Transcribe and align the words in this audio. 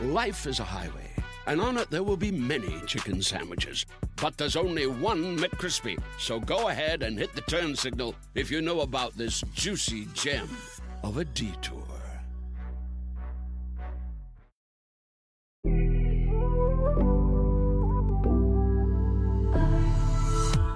Life 0.00 0.46
is 0.46 0.60
a 0.60 0.64
highway, 0.64 1.10
and 1.48 1.60
on 1.60 1.76
it 1.76 1.90
there 1.90 2.04
will 2.04 2.16
be 2.16 2.30
many 2.30 2.80
chicken 2.86 3.20
sandwiches. 3.20 3.84
But 4.22 4.38
there's 4.38 4.54
only 4.54 4.86
one 4.86 5.36
McCrispy. 5.36 5.98
So 6.18 6.38
go 6.38 6.68
ahead 6.68 7.02
and 7.02 7.18
hit 7.18 7.34
the 7.34 7.40
turn 7.40 7.74
signal 7.74 8.14
if 8.36 8.48
you 8.48 8.62
know 8.62 8.82
about 8.82 9.16
this 9.16 9.42
juicy 9.54 10.06
gem 10.14 10.48
of 11.02 11.16
a 11.18 11.24
detour. 11.24 11.82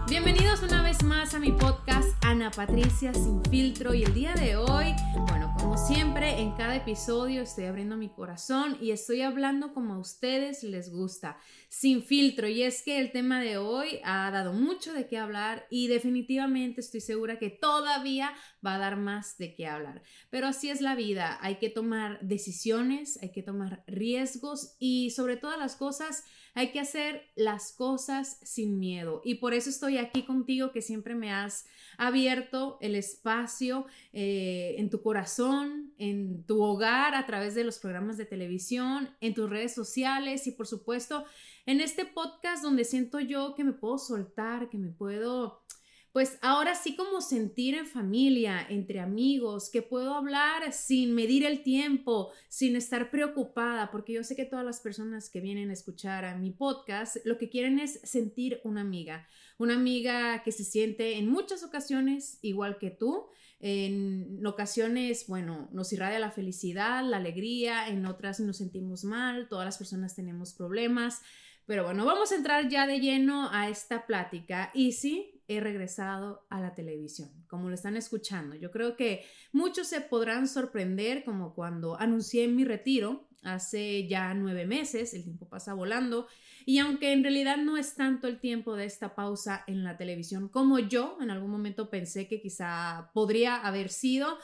Bienvenidos 0.08 0.64
una 0.64 0.82
vez 0.82 1.02
más 1.04 1.32
a 1.34 1.38
mi 1.38 1.52
podcast 1.52 2.12
Ana 2.24 2.50
Patricia 2.50 3.14
Sin 3.14 3.40
Filtro 3.44 3.94
y 3.94 4.02
el 4.02 4.12
día 4.14 4.34
de 4.34 4.56
hoy, 4.56 4.94
bueno, 5.28 5.41
como 5.62 5.78
siempre, 5.78 6.40
en 6.40 6.56
cada 6.56 6.74
episodio 6.74 7.40
estoy 7.40 7.66
abriendo 7.66 7.96
mi 7.96 8.08
corazón 8.08 8.76
y 8.80 8.90
estoy 8.90 9.22
hablando 9.22 9.72
como 9.72 9.94
a 9.94 9.98
ustedes 9.98 10.64
les 10.64 10.90
gusta, 10.90 11.38
sin 11.68 12.02
filtro. 12.02 12.48
Y 12.48 12.64
es 12.64 12.82
que 12.82 12.98
el 12.98 13.12
tema 13.12 13.40
de 13.40 13.58
hoy 13.58 14.00
ha 14.02 14.28
dado 14.32 14.52
mucho 14.52 14.92
de 14.92 15.06
qué 15.06 15.18
hablar 15.18 15.68
y 15.70 15.86
definitivamente 15.86 16.80
estoy 16.80 17.00
segura 17.00 17.38
que 17.38 17.48
todavía 17.48 18.34
va 18.66 18.74
a 18.74 18.78
dar 18.78 18.96
más 18.96 19.38
de 19.38 19.54
qué 19.54 19.68
hablar. 19.68 20.02
Pero 20.30 20.48
así 20.48 20.68
es 20.68 20.80
la 20.80 20.96
vida, 20.96 21.38
hay 21.40 21.56
que 21.56 21.70
tomar 21.70 22.18
decisiones, 22.22 23.22
hay 23.22 23.30
que 23.30 23.44
tomar 23.44 23.84
riesgos 23.86 24.74
y 24.80 25.10
sobre 25.10 25.36
todas 25.36 25.60
las 25.60 25.76
cosas 25.76 26.24
hay 26.54 26.70
que 26.70 26.80
hacer 26.80 27.22
las 27.34 27.72
cosas 27.72 28.38
sin 28.42 28.78
miedo. 28.78 29.22
Y 29.24 29.36
por 29.36 29.54
eso 29.54 29.70
estoy 29.70 29.98
aquí 29.98 30.24
contigo 30.24 30.72
que 30.72 30.82
siempre 30.82 31.14
me 31.14 31.32
has 31.32 31.66
abierto 31.96 32.78
el 32.80 32.94
espacio 32.94 33.86
eh, 34.12 34.74
en 34.78 34.90
tu 34.90 35.02
corazón, 35.02 35.92
en 35.98 36.44
tu 36.44 36.62
hogar, 36.62 37.14
a 37.14 37.26
través 37.26 37.54
de 37.54 37.64
los 37.64 37.78
programas 37.78 38.16
de 38.16 38.26
televisión, 38.26 39.10
en 39.20 39.34
tus 39.34 39.48
redes 39.48 39.74
sociales 39.74 40.46
y 40.46 40.52
por 40.52 40.66
supuesto 40.66 41.24
en 41.64 41.80
este 41.80 42.04
podcast 42.04 42.62
donde 42.62 42.84
siento 42.84 43.20
yo 43.20 43.54
que 43.54 43.62
me 43.62 43.72
puedo 43.72 43.96
soltar, 43.96 44.68
que 44.68 44.78
me 44.78 44.90
puedo 44.90 45.61
pues 46.12 46.38
ahora 46.42 46.74
sí 46.74 46.94
como 46.94 47.22
sentir 47.22 47.74
en 47.74 47.86
familia, 47.86 48.66
entre 48.68 49.00
amigos, 49.00 49.70
que 49.70 49.80
puedo 49.80 50.14
hablar 50.14 50.72
sin 50.72 51.14
medir 51.14 51.44
el 51.44 51.62
tiempo, 51.62 52.30
sin 52.48 52.76
estar 52.76 53.10
preocupada, 53.10 53.90
porque 53.90 54.12
yo 54.12 54.22
sé 54.22 54.36
que 54.36 54.44
todas 54.44 54.64
las 54.64 54.80
personas 54.80 55.30
que 55.30 55.40
vienen 55.40 55.70
a 55.70 55.72
escuchar 55.72 56.26
a 56.26 56.36
mi 56.36 56.50
podcast 56.50 57.16
lo 57.24 57.38
que 57.38 57.48
quieren 57.48 57.78
es 57.78 57.98
sentir 58.04 58.60
una 58.62 58.82
amiga, 58.82 59.26
una 59.58 59.74
amiga 59.74 60.42
que 60.42 60.52
se 60.52 60.64
siente 60.64 61.16
en 61.16 61.28
muchas 61.28 61.64
ocasiones 61.64 62.38
igual 62.42 62.76
que 62.78 62.90
tú, 62.90 63.28
en 63.60 64.44
ocasiones, 64.44 65.26
bueno, 65.28 65.68
nos 65.72 65.92
irradia 65.92 66.18
la 66.18 66.32
felicidad, 66.32 67.08
la 67.08 67.18
alegría, 67.18 67.88
en 67.88 68.04
otras 68.04 68.40
nos 68.40 68.58
sentimos 68.58 69.04
mal, 69.04 69.48
todas 69.48 69.64
las 69.64 69.78
personas 69.78 70.16
tenemos 70.16 70.52
problemas. 70.52 71.22
Pero 71.64 71.84
bueno, 71.84 72.04
vamos 72.04 72.32
a 72.32 72.34
entrar 72.34 72.68
ya 72.68 72.88
de 72.88 72.98
lleno 72.98 73.48
a 73.52 73.68
esta 73.68 74.04
plática. 74.04 74.72
Y 74.74 74.92
sí, 74.92 75.41
he 75.56 75.60
regresado 75.60 76.46
a 76.50 76.60
la 76.60 76.74
televisión, 76.74 77.30
como 77.48 77.68
lo 77.68 77.74
están 77.74 77.96
escuchando. 77.96 78.54
Yo 78.56 78.70
creo 78.70 78.96
que 78.96 79.24
muchos 79.52 79.86
se 79.88 80.00
podrán 80.00 80.48
sorprender 80.48 81.24
como 81.24 81.54
cuando 81.54 81.98
anuncié 81.98 82.48
mi 82.48 82.64
retiro 82.64 83.28
hace 83.42 84.06
ya 84.06 84.32
nueve 84.34 84.66
meses, 84.66 85.14
el 85.14 85.24
tiempo 85.24 85.48
pasa 85.48 85.74
volando, 85.74 86.28
y 86.64 86.78
aunque 86.78 87.12
en 87.12 87.24
realidad 87.24 87.56
no 87.56 87.76
es 87.76 87.94
tanto 87.94 88.28
el 88.28 88.38
tiempo 88.38 88.76
de 88.76 88.84
esta 88.84 89.14
pausa 89.16 89.64
en 89.66 89.82
la 89.82 89.96
televisión 89.96 90.48
como 90.48 90.78
yo 90.78 91.18
en 91.20 91.30
algún 91.30 91.50
momento 91.50 91.90
pensé 91.90 92.28
que 92.28 92.40
quizá 92.40 93.10
podría 93.12 93.56
haber 93.56 93.88
sido, 93.88 94.38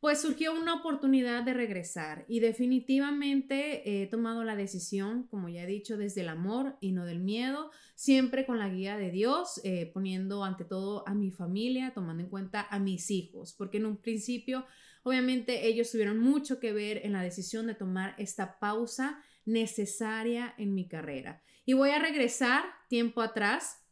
pues 0.00 0.20
surgió 0.20 0.52
una 0.52 0.74
oportunidad 0.74 1.42
de 1.42 1.54
regresar 1.54 2.24
y 2.28 2.40
definitivamente 2.40 4.02
he 4.02 4.06
tomado 4.06 4.44
la 4.44 4.54
decisión, 4.54 5.24
como 5.24 5.48
ya 5.48 5.64
he 5.64 5.66
dicho, 5.66 5.96
desde 5.96 6.20
el 6.20 6.28
amor 6.28 6.76
y 6.80 6.92
no 6.92 7.04
del 7.04 7.18
miedo, 7.18 7.70
siempre 7.96 8.46
con 8.46 8.58
la 8.58 8.68
guía 8.68 8.96
de 8.96 9.10
Dios, 9.10 9.60
eh, 9.64 9.90
poniendo 9.92 10.44
ante 10.44 10.64
todo 10.64 11.06
a 11.08 11.14
mi 11.14 11.32
familia, 11.32 11.92
tomando 11.94 12.22
en 12.22 12.28
cuenta 12.28 12.66
a 12.70 12.78
mis 12.78 13.10
hijos, 13.10 13.52
porque 13.52 13.78
en 13.78 13.86
un 13.86 13.96
principio, 13.96 14.66
obviamente, 15.02 15.66
ellos 15.66 15.90
tuvieron 15.90 16.20
mucho 16.20 16.60
que 16.60 16.72
ver 16.72 17.00
en 17.04 17.12
la 17.12 17.22
decisión 17.22 17.66
de 17.66 17.74
tomar 17.74 18.14
esta 18.18 18.60
pausa 18.60 19.20
necesaria 19.46 20.54
en 20.58 20.74
mi 20.74 20.86
carrera. 20.86 21.42
Y 21.66 21.72
voy 21.72 21.90
a 21.90 21.98
regresar 21.98 22.64
tiempo 22.88 23.20
atrás 23.20 23.82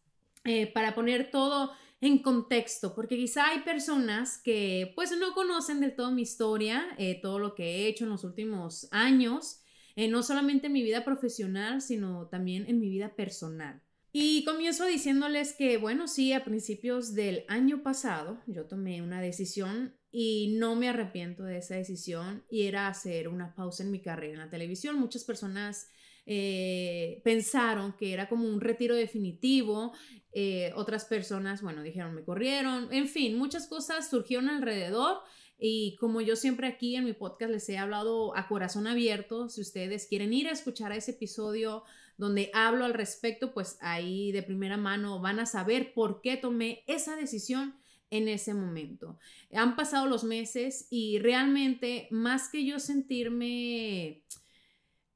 eh, 0.44 0.72
para 0.72 0.94
poner 0.94 1.30
todo 1.32 1.72
en 2.00 2.18
contexto, 2.22 2.94
porque 2.94 3.16
quizá 3.16 3.48
hay 3.48 3.60
personas 3.60 4.40
que 4.42 4.92
pues 4.94 5.16
no 5.18 5.32
conocen 5.34 5.80
del 5.80 5.96
todo 5.96 6.12
mi 6.12 6.22
historia, 6.22 6.84
eh, 6.98 7.20
todo 7.20 7.38
lo 7.38 7.54
que 7.54 7.64
he 7.64 7.86
hecho 7.88 8.04
en 8.04 8.10
los 8.10 8.24
últimos 8.24 8.88
años, 8.90 9.62
eh, 9.96 10.08
no 10.08 10.22
solamente 10.22 10.66
en 10.66 10.74
mi 10.74 10.82
vida 10.82 11.04
profesional, 11.04 11.80
sino 11.80 12.28
también 12.28 12.66
en 12.68 12.80
mi 12.80 12.90
vida 12.90 13.14
personal. 13.14 13.82
Y 14.12 14.44
comienzo 14.44 14.86
diciéndoles 14.86 15.52
que, 15.52 15.76
bueno, 15.76 16.08
sí, 16.08 16.32
a 16.32 16.44
principios 16.44 17.14
del 17.14 17.44
año 17.48 17.82
pasado 17.82 18.40
yo 18.46 18.66
tomé 18.66 19.02
una 19.02 19.20
decisión 19.20 19.94
y 20.10 20.56
no 20.58 20.74
me 20.74 20.88
arrepiento 20.88 21.44
de 21.44 21.58
esa 21.58 21.74
decisión 21.74 22.42
y 22.48 22.62
era 22.62 22.88
hacer 22.88 23.28
una 23.28 23.54
pausa 23.54 23.82
en 23.82 23.90
mi 23.90 24.00
carrera 24.00 24.32
en 24.32 24.38
la 24.38 24.48
televisión. 24.48 24.98
Muchas 24.98 25.24
personas 25.24 25.90
eh, 26.26 27.20
pensaron 27.25 27.92
que 27.92 28.12
era 28.12 28.28
como 28.28 28.48
un 28.48 28.60
retiro 28.60 28.94
definitivo, 28.94 29.92
eh, 30.32 30.72
otras 30.75 31.04
personas, 31.04 31.62
bueno, 31.62 31.82
dijeron 31.82 32.14
me 32.14 32.25
corrieron, 32.25 32.92
en 32.92 33.09
fin, 33.09 33.38
muchas 33.38 33.66
cosas 33.69 34.10
surgieron 34.10 34.48
alrededor. 34.48 35.19
Y 35.59 35.97
como 35.97 36.20
yo 36.20 36.36
siempre 36.36 36.66
aquí 36.66 36.97
en 36.97 37.06
mi 37.06 37.15
podcast 37.15 37.50
les 37.50 37.66
he 37.70 37.78
hablado 37.78 38.36
a 38.36 38.47
corazón 38.47 38.86
abierto, 38.86 39.48
si 39.48 39.62
ustedes 39.62 40.06
quieren 40.06 40.34
ir 40.34 40.48
a 40.48 40.53
escuchar 40.53 40.92
a 40.92 40.97
ese 40.97 41.12
episodio 41.12 41.82
donde 42.19 42.50
hablo 42.53 42.84
al 42.84 42.92
respecto, 42.92 43.54
pues 43.54 43.78
ahí 43.81 44.32
de 44.32 44.42
primera 44.42 44.76
mano 44.76 45.20
van 45.20 45.41
a 45.41 45.47
saber 45.47 45.94
por 45.94 46.20
qué 46.20 46.36
tomé 46.36 46.84
esa 46.86 47.16
decisión 47.16 47.75
en 48.10 48.28
ese 48.28 48.53
momento. 48.53 49.19
Han 49.53 49.76
pasado 49.76 50.06
los 50.06 50.25
meses 50.25 50.86
y 50.91 51.19
realmente 51.19 52.09
más 52.10 52.48
que 52.48 52.65
yo 52.65 52.78
sentirme 52.78 54.22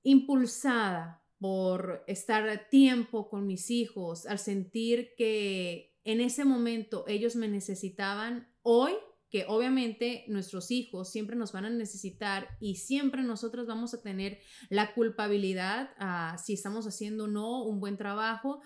impulsada 0.02 1.22
por 1.38 2.04
estar 2.06 2.68
tiempo 2.70 3.28
con 3.28 3.46
mis 3.46 3.70
hijos, 3.70 4.26
al 4.26 4.38
sentir 4.38 5.14
que 5.16 5.96
en 6.04 6.20
ese 6.20 6.44
momento 6.44 7.04
ellos 7.06 7.36
me 7.36 7.48
necesitaban, 7.48 8.48
hoy 8.62 8.92
que 9.30 9.44
obviamente 9.46 10.24
nuestros 10.26 10.70
hijos 10.70 11.10
siempre 11.10 11.36
nos 11.36 11.52
van 11.52 11.64
a 11.64 11.70
necesitar 11.70 12.48
y 12.58 12.74
siempre 12.74 13.22
nosotros 13.22 13.66
vamos 13.66 13.94
a 13.94 14.02
tener 14.02 14.40
la 14.68 14.92
culpabilidad 14.92 15.90
a 15.98 16.36
si 16.36 16.54
estamos 16.54 16.86
haciendo 16.86 17.24
o 17.24 17.28
no 17.28 17.62
un 17.62 17.78
buen 17.78 17.96
trabajo. 17.96 18.60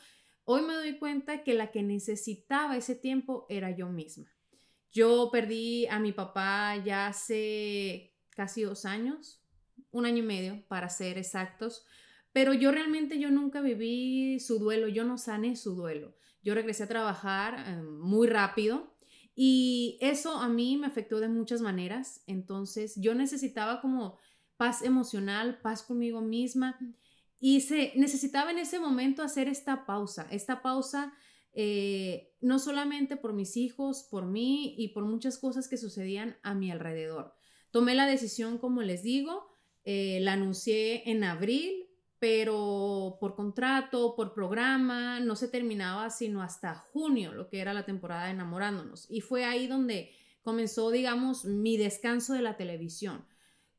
Hoy 0.44 0.62
me 0.62 0.74
doy 0.74 0.98
cuenta 0.98 1.44
que 1.44 1.54
la 1.54 1.70
que 1.70 1.82
necesitaba 1.82 2.76
ese 2.76 2.94
tiempo 2.94 3.44
era 3.50 3.76
yo 3.76 3.88
misma. 3.90 4.32
Yo 4.90 5.28
perdí 5.30 5.86
a 5.86 5.98
mi 5.98 6.12
papá 6.12 6.82
ya 6.82 7.08
hace 7.08 8.14
casi 8.30 8.62
dos 8.62 8.86
años, 8.86 9.43
un 9.94 10.06
año 10.06 10.18
y 10.18 10.26
medio 10.26 10.62
para 10.68 10.88
ser 10.88 11.16
exactos, 11.18 11.86
pero 12.32 12.52
yo 12.52 12.72
realmente 12.72 13.18
yo 13.18 13.30
nunca 13.30 13.60
viví 13.60 14.40
su 14.40 14.58
duelo, 14.58 14.88
yo 14.88 15.04
no 15.04 15.18
sané 15.18 15.54
su 15.56 15.76
duelo. 15.76 16.16
Yo 16.42 16.54
regresé 16.54 16.82
a 16.82 16.88
trabajar 16.88 17.54
eh, 17.66 17.82
muy 17.82 18.26
rápido 18.26 18.92
y 19.36 19.96
eso 20.00 20.36
a 20.38 20.48
mí 20.48 20.76
me 20.76 20.88
afectó 20.88 21.20
de 21.20 21.28
muchas 21.28 21.60
maneras, 21.60 22.22
entonces 22.26 22.94
yo 22.96 23.14
necesitaba 23.14 23.80
como 23.80 24.18
paz 24.56 24.82
emocional, 24.82 25.60
paz 25.62 25.82
conmigo 25.82 26.20
misma 26.20 26.78
y 27.38 27.60
se 27.60 27.92
necesitaba 27.94 28.50
en 28.50 28.58
ese 28.58 28.80
momento 28.80 29.22
hacer 29.22 29.48
esta 29.48 29.86
pausa, 29.86 30.26
esta 30.30 30.60
pausa 30.60 31.14
eh, 31.52 32.34
no 32.40 32.58
solamente 32.58 33.16
por 33.16 33.32
mis 33.32 33.56
hijos, 33.56 34.08
por 34.10 34.26
mí 34.26 34.74
y 34.76 34.88
por 34.88 35.04
muchas 35.04 35.38
cosas 35.38 35.68
que 35.68 35.76
sucedían 35.76 36.36
a 36.42 36.52
mi 36.54 36.72
alrededor. 36.72 37.32
Tomé 37.70 37.94
la 37.94 38.06
decisión, 38.06 38.58
como 38.58 38.82
les 38.82 39.04
digo, 39.04 39.53
eh, 39.84 40.18
la 40.22 40.32
anuncié 40.32 41.10
en 41.10 41.24
abril, 41.24 41.86
pero 42.18 43.18
por 43.20 43.34
contrato, 43.34 44.14
por 44.16 44.32
programa, 44.32 45.20
no 45.20 45.36
se 45.36 45.48
terminaba 45.48 46.08
sino 46.08 46.42
hasta 46.42 46.74
junio, 46.74 47.32
lo 47.32 47.48
que 47.48 47.60
era 47.60 47.74
la 47.74 47.84
temporada 47.84 48.26
de 48.26 48.30
enamorándonos. 48.30 49.06
Y 49.10 49.20
fue 49.20 49.44
ahí 49.44 49.66
donde 49.66 50.10
comenzó, 50.42 50.90
digamos, 50.90 51.44
mi 51.44 51.76
descanso 51.76 52.32
de 52.34 52.42
la 52.42 52.56
televisión. 52.56 53.26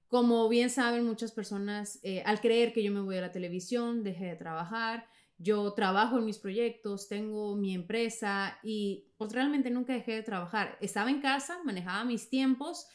como 0.08 0.48
bien 0.48 0.70
saben 0.70 1.04
muchas 1.06 1.32
personas, 1.32 2.00
eh, 2.04 2.22
al 2.26 2.40
creer 2.40 2.72
que 2.72 2.84
yo 2.84 2.92
me 2.92 3.02
voy 3.02 3.18
a 3.18 3.22
la 3.22 3.32
televisión, 3.32 4.04
dejé 4.04 4.26
de 4.26 4.36
trabajar, 4.36 5.08
yo 5.38 5.74
trabajo 5.74 6.18
en 6.18 6.26
mis 6.26 6.38
proyectos, 6.38 7.10
tengo 7.10 7.56
mi 7.58 7.74
empresa 7.74 8.58
y 8.64 9.12
pues 9.18 9.34
realmente 9.34 9.70
nunca 9.70 9.94
dejé 9.94 10.14
de 10.14 10.24
trabajar. 10.24 10.78
Estaba 10.80 11.10
en 11.10 11.20
casa, 11.22 11.60
manejaba 11.66 12.06
mis 12.06 12.30
tiempos 12.30 12.88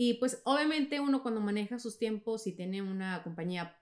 y 0.00 0.14
pues 0.14 0.40
obviamente 0.44 1.00
uno 1.00 1.22
cuando 1.22 1.40
maneja 1.40 1.80
sus 1.80 1.98
tiempos 1.98 2.46
y 2.46 2.52
tiene 2.52 2.82
una 2.82 3.20
compañía 3.24 3.76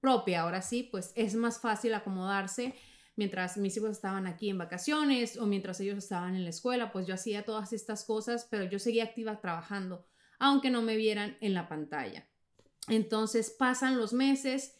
propia, 0.00 0.40
ahora 0.40 0.62
sí, 0.62 0.88
pues 0.90 1.12
es 1.14 1.36
más 1.36 1.60
fácil 1.60 1.94
acomodarse. 1.94 2.74
Mientras 3.14 3.56
mis 3.56 3.76
hijos 3.76 3.92
estaban 3.92 4.26
aquí 4.26 4.50
en 4.50 4.58
vacaciones 4.58 5.36
o 5.36 5.46
mientras 5.46 5.78
ellos 5.78 5.98
estaban 5.98 6.34
en 6.34 6.42
la 6.42 6.50
escuela, 6.50 6.90
pues 6.90 7.06
yo 7.06 7.14
hacía 7.14 7.44
todas 7.44 7.72
estas 7.72 8.04
cosas, 8.04 8.48
pero 8.50 8.64
yo 8.64 8.80
seguía 8.80 9.04
activa 9.04 9.40
trabajando, 9.40 10.04
aunque 10.40 10.70
no 10.70 10.82
me 10.82 10.96
vieran 10.96 11.36
en 11.40 11.54
la 11.54 11.68
pantalla. 11.68 12.28
Entonces 12.88 13.54
pasan 13.56 13.96
los 13.96 14.12
meses 14.12 14.74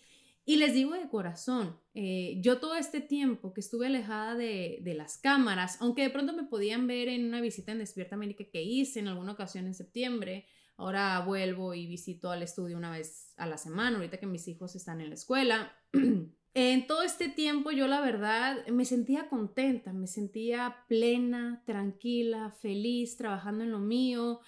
y 0.45 0.57
les 0.57 0.75
digo 0.75 0.95
de 0.95 1.09
corazón, 1.09 1.79
eh, 1.95 2.41
yo 2.41 2.59
todo 2.59 2.75
este 2.75 3.01
tiempo 3.01 3.53
que 3.55 3.61
estuve 3.61 3.87
alejada 3.87 4.35
de, 4.35 4.81
de, 4.83 4.95
las 4.95 5.19
cámaras, 5.19 5.81
aunque 5.81 6.03
de 6.03 6.11
pronto 6.11 6.33
me 6.33 6.43
podían 6.43 6.89
ver 6.89 7.07
en 7.07 7.27
una 7.27 7.41
visita 7.41 7.71
en 7.71 7.79
Despierta 7.79 8.17
América 8.17 8.43
que 8.51 8.63
hice 8.65 8.99
en 8.99 9.07
alguna 9.07 9.31
ocasión 9.31 9.69
en 9.69 9.75
septiembre, 9.75 10.49
ahora 10.81 11.21
vuelvo 11.21 11.75
y 11.75 11.87
visito 11.87 12.31
al 12.31 12.43
estudio 12.43 12.77
una 12.77 12.91
vez 12.91 13.35
a 13.37 13.47
la 13.47 13.59
semana, 13.59 13.99
ahorita 13.99 14.17
que 14.17 14.27
mis 14.27 14.49
hijos 14.49 14.75
están 14.75 15.01
en 15.03 15.11
la 15.11 15.15
escuela. 15.15 15.77
en 16.55 16.87
todo 16.87 17.03
este 17.03 17.29
tiempo 17.29 17.71
yo 17.71 17.87
la 17.87 18.01
verdad 18.01 18.67
me 18.69 18.87
sentía 18.87 19.29
contenta, 19.29 19.93
me 19.93 20.07
sentía 20.07 20.85
plena, 20.89 21.63
tranquila, 21.67 22.51
feliz, 22.63 23.19
trabajando 23.19 23.63
en 23.63 23.73
lo 23.73 23.79
mío. 23.79 24.41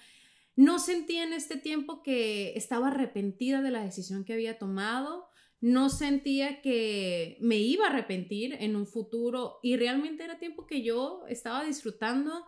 No 0.55 0.79
sentía 0.79 1.23
en 1.23 1.33
este 1.33 1.55
tiempo 1.57 2.01
que 2.01 2.53
estaba 2.57 2.87
arrepentida 2.87 3.61
de 3.61 3.71
la 3.71 3.83
decisión 3.83 4.25
que 4.25 4.33
había 4.33 4.57
tomado 4.57 5.29
no 5.63 5.89
sentía 5.89 6.61
que 6.61 7.37
me 7.39 7.55
iba 7.55 7.85
a 7.85 7.89
arrepentir 7.89 8.57
en 8.59 8.75
un 8.75 8.85
futuro 8.85 9.59
y 9.63 9.77
realmente 9.77 10.25
era 10.25 10.37
tiempo 10.37 10.67
que 10.67 10.81
yo 10.81 11.23
estaba 11.29 11.63
disfrutando 11.63 12.45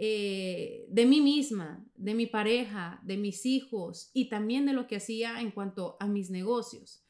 eh, 0.00 0.86
de 0.88 1.06
mí 1.06 1.20
misma, 1.20 1.84
de 1.96 2.14
mi 2.14 2.26
pareja, 2.26 3.00
de 3.02 3.16
mis 3.16 3.44
hijos 3.44 4.10
y 4.14 4.28
también 4.28 4.64
de 4.64 4.72
lo 4.72 4.86
que 4.86 4.96
hacía 4.96 5.40
en 5.40 5.50
cuanto 5.50 5.96
a 5.98 6.06
mis 6.06 6.30
negocios. 6.30 7.04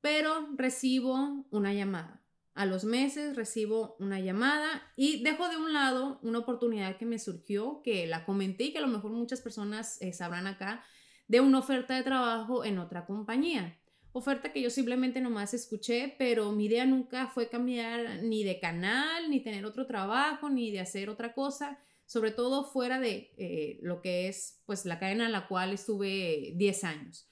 Pero 0.00 0.48
recibo 0.56 1.46
una 1.50 1.74
llamada. 1.74 2.22
A 2.54 2.66
los 2.66 2.84
meses 2.84 3.36
recibo 3.36 3.96
una 3.98 4.20
llamada 4.20 4.82
y 4.96 5.22
dejo 5.22 5.48
de 5.48 5.56
un 5.56 5.72
lado 5.72 6.18
una 6.22 6.38
oportunidad 6.38 6.96
que 6.96 7.06
me 7.06 7.18
surgió, 7.18 7.82
que 7.82 8.06
la 8.06 8.24
comenté 8.24 8.64
y 8.64 8.72
que 8.72 8.78
a 8.78 8.82
lo 8.82 8.88
mejor 8.88 9.10
muchas 9.10 9.40
personas 9.40 10.00
eh, 10.00 10.12
sabrán 10.12 10.46
acá, 10.46 10.82
de 11.28 11.40
una 11.40 11.58
oferta 11.58 11.94
de 11.94 12.02
trabajo 12.02 12.64
en 12.64 12.78
otra 12.78 13.06
compañía 13.06 13.78
oferta 14.14 14.52
que 14.52 14.62
yo 14.62 14.70
simplemente 14.70 15.20
nomás 15.20 15.54
escuché, 15.54 16.14
pero 16.16 16.52
mi 16.52 16.66
idea 16.66 16.86
nunca 16.86 17.26
fue 17.26 17.48
cambiar 17.48 18.22
ni 18.22 18.44
de 18.44 18.60
canal, 18.60 19.28
ni 19.28 19.40
tener 19.40 19.66
otro 19.66 19.86
trabajo, 19.86 20.48
ni 20.48 20.70
de 20.70 20.78
hacer 20.78 21.10
otra 21.10 21.34
cosa, 21.34 21.80
sobre 22.06 22.30
todo 22.30 22.64
fuera 22.64 23.00
de 23.00 23.32
eh, 23.36 23.78
lo 23.82 24.00
que 24.02 24.28
es 24.28 24.62
pues 24.66 24.84
la 24.84 24.98
cadena 24.98 25.26
en 25.26 25.32
la 25.32 25.48
cual 25.48 25.72
estuve 25.72 26.52
10 26.56 26.84
años. 26.84 27.28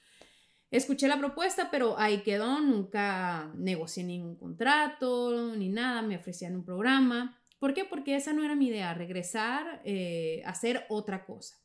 Escuché 0.71 1.07
la 1.07 1.19
propuesta, 1.19 1.71
pero 1.71 1.99
ahí 1.99 2.23
quedó, 2.23 2.61
nunca 2.61 3.53
negocié 3.57 4.05
ningún 4.05 4.37
contrato, 4.37 5.55
ni 5.55 5.69
nada, 5.69 6.01
me 6.01 6.17
ofrecían 6.17 6.57
un 6.57 6.65
programa. 6.65 7.39
¿Por 7.59 7.75
qué? 7.75 7.85
Porque 7.85 8.17
esa 8.17 8.33
no 8.33 8.43
era 8.43 8.57
mi 8.57 8.69
idea, 8.69 8.95
regresar 8.95 9.83
eh, 9.85 10.43
a 10.47 10.51
hacer 10.51 10.87
otra 10.89 11.27
cosa. 11.27 11.57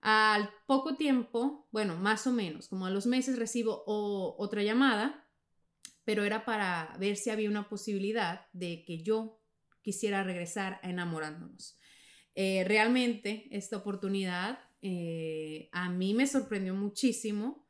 Al 0.00 0.48
poco 0.66 0.96
tiempo, 0.96 1.68
bueno, 1.70 1.96
más 1.96 2.26
o 2.26 2.32
menos, 2.32 2.68
como 2.68 2.86
a 2.86 2.90
los 2.90 3.06
meses 3.06 3.38
recibo 3.38 3.84
otra 3.86 4.62
llamada, 4.62 5.28
pero 6.04 6.24
era 6.24 6.46
para 6.46 6.96
ver 6.98 7.16
si 7.16 7.28
había 7.28 7.50
una 7.50 7.68
posibilidad 7.68 8.46
de 8.54 8.84
que 8.86 9.02
yo 9.02 9.42
quisiera 9.82 10.24
regresar 10.24 10.80
a 10.82 10.88
enamorándonos. 10.88 11.78
Eh, 12.34 12.64
realmente 12.66 13.48
esta 13.50 13.76
oportunidad 13.76 14.60
eh, 14.82 15.68
a 15.72 15.90
mí 15.90 16.14
me 16.14 16.26
sorprendió 16.26 16.74
muchísimo 16.74 17.66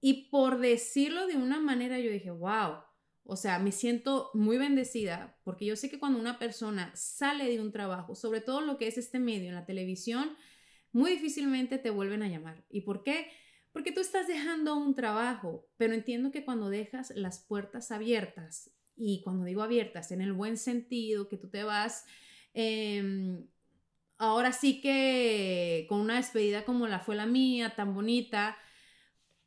y 0.00 0.28
por 0.30 0.58
decirlo 0.58 1.26
de 1.26 1.36
una 1.36 1.60
manera 1.60 1.98
yo 1.98 2.10
dije, 2.10 2.30
wow, 2.30 2.78
o 3.24 3.36
sea, 3.36 3.58
me 3.58 3.70
siento 3.70 4.30
muy 4.34 4.58
bendecida 4.58 5.38
porque 5.44 5.66
yo 5.66 5.76
sé 5.76 5.90
que 5.90 5.98
cuando 5.98 6.18
una 6.18 6.38
persona 6.38 6.90
sale 6.96 7.48
de 7.48 7.60
un 7.60 7.70
trabajo, 7.70 8.14
sobre 8.14 8.40
todo 8.40 8.60
lo 8.60 8.78
que 8.78 8.88
es 8.88 8.98
este 8.98 9.20
medio 9.20 9.48
en 9.48 9.54
la 9.54 9.66
televisión, 9.66 10.36
muy 10.90 11.12
difícilmente 11.12 11.78
te 11.78 11.90
vuelven 11.90 12.22
a 12.22 12.28
llamar. 12.28 12.64
¿Y 12.68 12.82
por 12.82 13.04
qué? 13.04 13.28
Porque 13.72 13.92
tú 13.92 14.00
estás 14.00 14.26
dejando 14.26 14.76
un 14.76 14.94
trabajo, 14.94 15.66
pero 15.76 15.94
entiendo 15.94 16.30
que 16.30 16.44
cuando 16.44 16.68
dejas 16.68 17.10
las 17.16 17.38
puertas 17.38 17.90
abiertas, 17.90 18.70
y 18.96 19.22
cuando 19.22 19.44
digo 19.44 19.62
abiertas, 19.62 20.12
en 20.12 20.20
el 20.20 20.32
buen 20.32 20.56
sentido, 20.56 21.28
que 21.28 21.36
tú 21.36 21.48
te 21.48 21.64
vas, 21.64 22.04
em, 22.54 23.46
ahora 24.22 24.52
sí 24.52 24.80
que 24.80 25.84
con 25.88 25.98
una 26.00 26.16
despedida 26.16 26.64
como 26.64 26.86
la 26.86 27.00
fue 27.00 27.16
la 27.16 27.26
mía, 27.26 27.74
tan 27.74 27.92
bonita, 27.92 28.56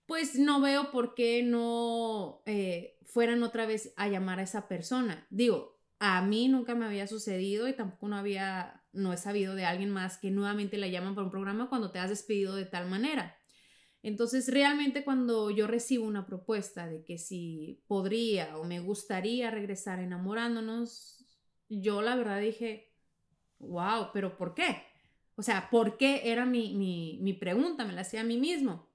pues 0.06 0.36
no 0.36 0.60
veo 0.60 0.92
por 0.92 1.16
qué 1.16 1.44
no 1.44 2.42
eh, 2.45 3.00
fueran 3.06 3.42
otra 3.42 3.66
vez 3.66 3.94
a 3.95 4.10
llamar 4.10 4.39
a 4.39 4.44
esa 4.44 4.68
persona. 4.68 5.25
Digo, 5.30 5.80
a 6.00 6.22
mí 6.22 6.50
nunca 6.50 6.75
me 6.75 6.86
había 6.86 7.07
sucedido 7.07 7.69
y 7.69 7.74
tampoco 7.74 8.10
no 8.10 8.18
había 8.18 8.83
no 8.92 9.13
he 9.13 9.18
sabido 9.18 9.56
de 9.56 9.66
alguien 9.66 9.92
más 9.92 10.18
que 10.18 10.30
nuevamente 10.30 10.77
la 10.77 10.88
llaman 10.88 11.16
para 11.16 11.25
un 11.25 11.31
programa 11.31 11.69
cuando 11.69 11.92
te 11.92 12.00
has 12.00 12.10
despedido 12.10 12.56
de 12.56 12.66
tal 12.66 12.89
manera. 12.89 13.38
Entonces, 14.04 14.50
realmente 14.50 15.04
cuando 15.04 15.51
yo 15.51 15.68
recibo 15.68 16.06
una 16.06 16.25
propuesta 16.25 16.88
de 16.88 17.04
que 17.04 17.18
si 17.18 17.81
podría 17.88 18.57
o 18.57 18.66
me 18.66 18.80
gustaría 18.80 19.51
regresar 19.51 20.00
enamorándonos, 20.00 21.25
yo 21.69 22.01
la 22.01 22.16
verdad 22.16 22.39
dije, 22.39 22.94
wow, 23.59 24.09
pero 24.13 24.37
¿por 24.37 24.53
qué? 24.53 24.83
O 25.35 25.43
sea, 25.43 25.69
¿por 25.69 25.97
qué 25.97 26.31
era 26.31 26.45
mi, 26.45 27.19
mi 27.21 27.33
pregunta? 27.33 27.85
Me 27.85 27.93
la 27.93 28.01
hacía 28.01 28.21
a 28.21 28.25
mí 28.25 28.37
mismo. 28.37 28.89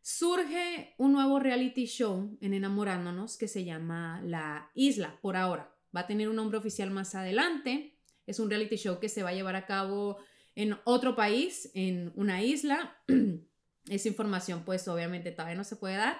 Surge 0.00 0.94
un 0.98 1.12
nuevo 1.12 1.38
reality 1.38 1.86
show 1.86 2.38
en 2.40 2.54
Enamorándonos 2.54 3.36
que 3.36 3.48
se 3.48 3.64
llama 3.64 4.20
La 4.24 4.70
Isla, 4.74 5.18
por 5.20 5.36
ahora. 5.36 5.74
Va 5.94 6.00
a 6.00 6.06
tener 6.06 6.28
un 6.28 6.36
nombre 6.36 6.58
oficial 6.58 6.90
más 6.90 7.14
adelante 7.14 7.96
es 8.26 8.40
un 8.40 8.50
reality 8.50 8.76
show 8.76 8.98
que 8.98 9.08
se 9.08 9.22
va 9.22 9.30
a 9.30 9.34
llevar 9.34 9.56
a 9.56 9.66
cabo 9.66 10.18
en 10.54 10.76
otro 10.84 11.14
país, 11.14 11.70
en 11.74 12.12
una 12.16 12.42
isla. 12.42 12.96
Esa 13.88 14.08
información 14.08 14.64
pues 14.64 14.86
obviamente 14.88 15.30
todavía 15.30 15.56
no 15.56 15.64
se 15.64 15.76
puede 15.76 15.96
dar. 15.96 16.18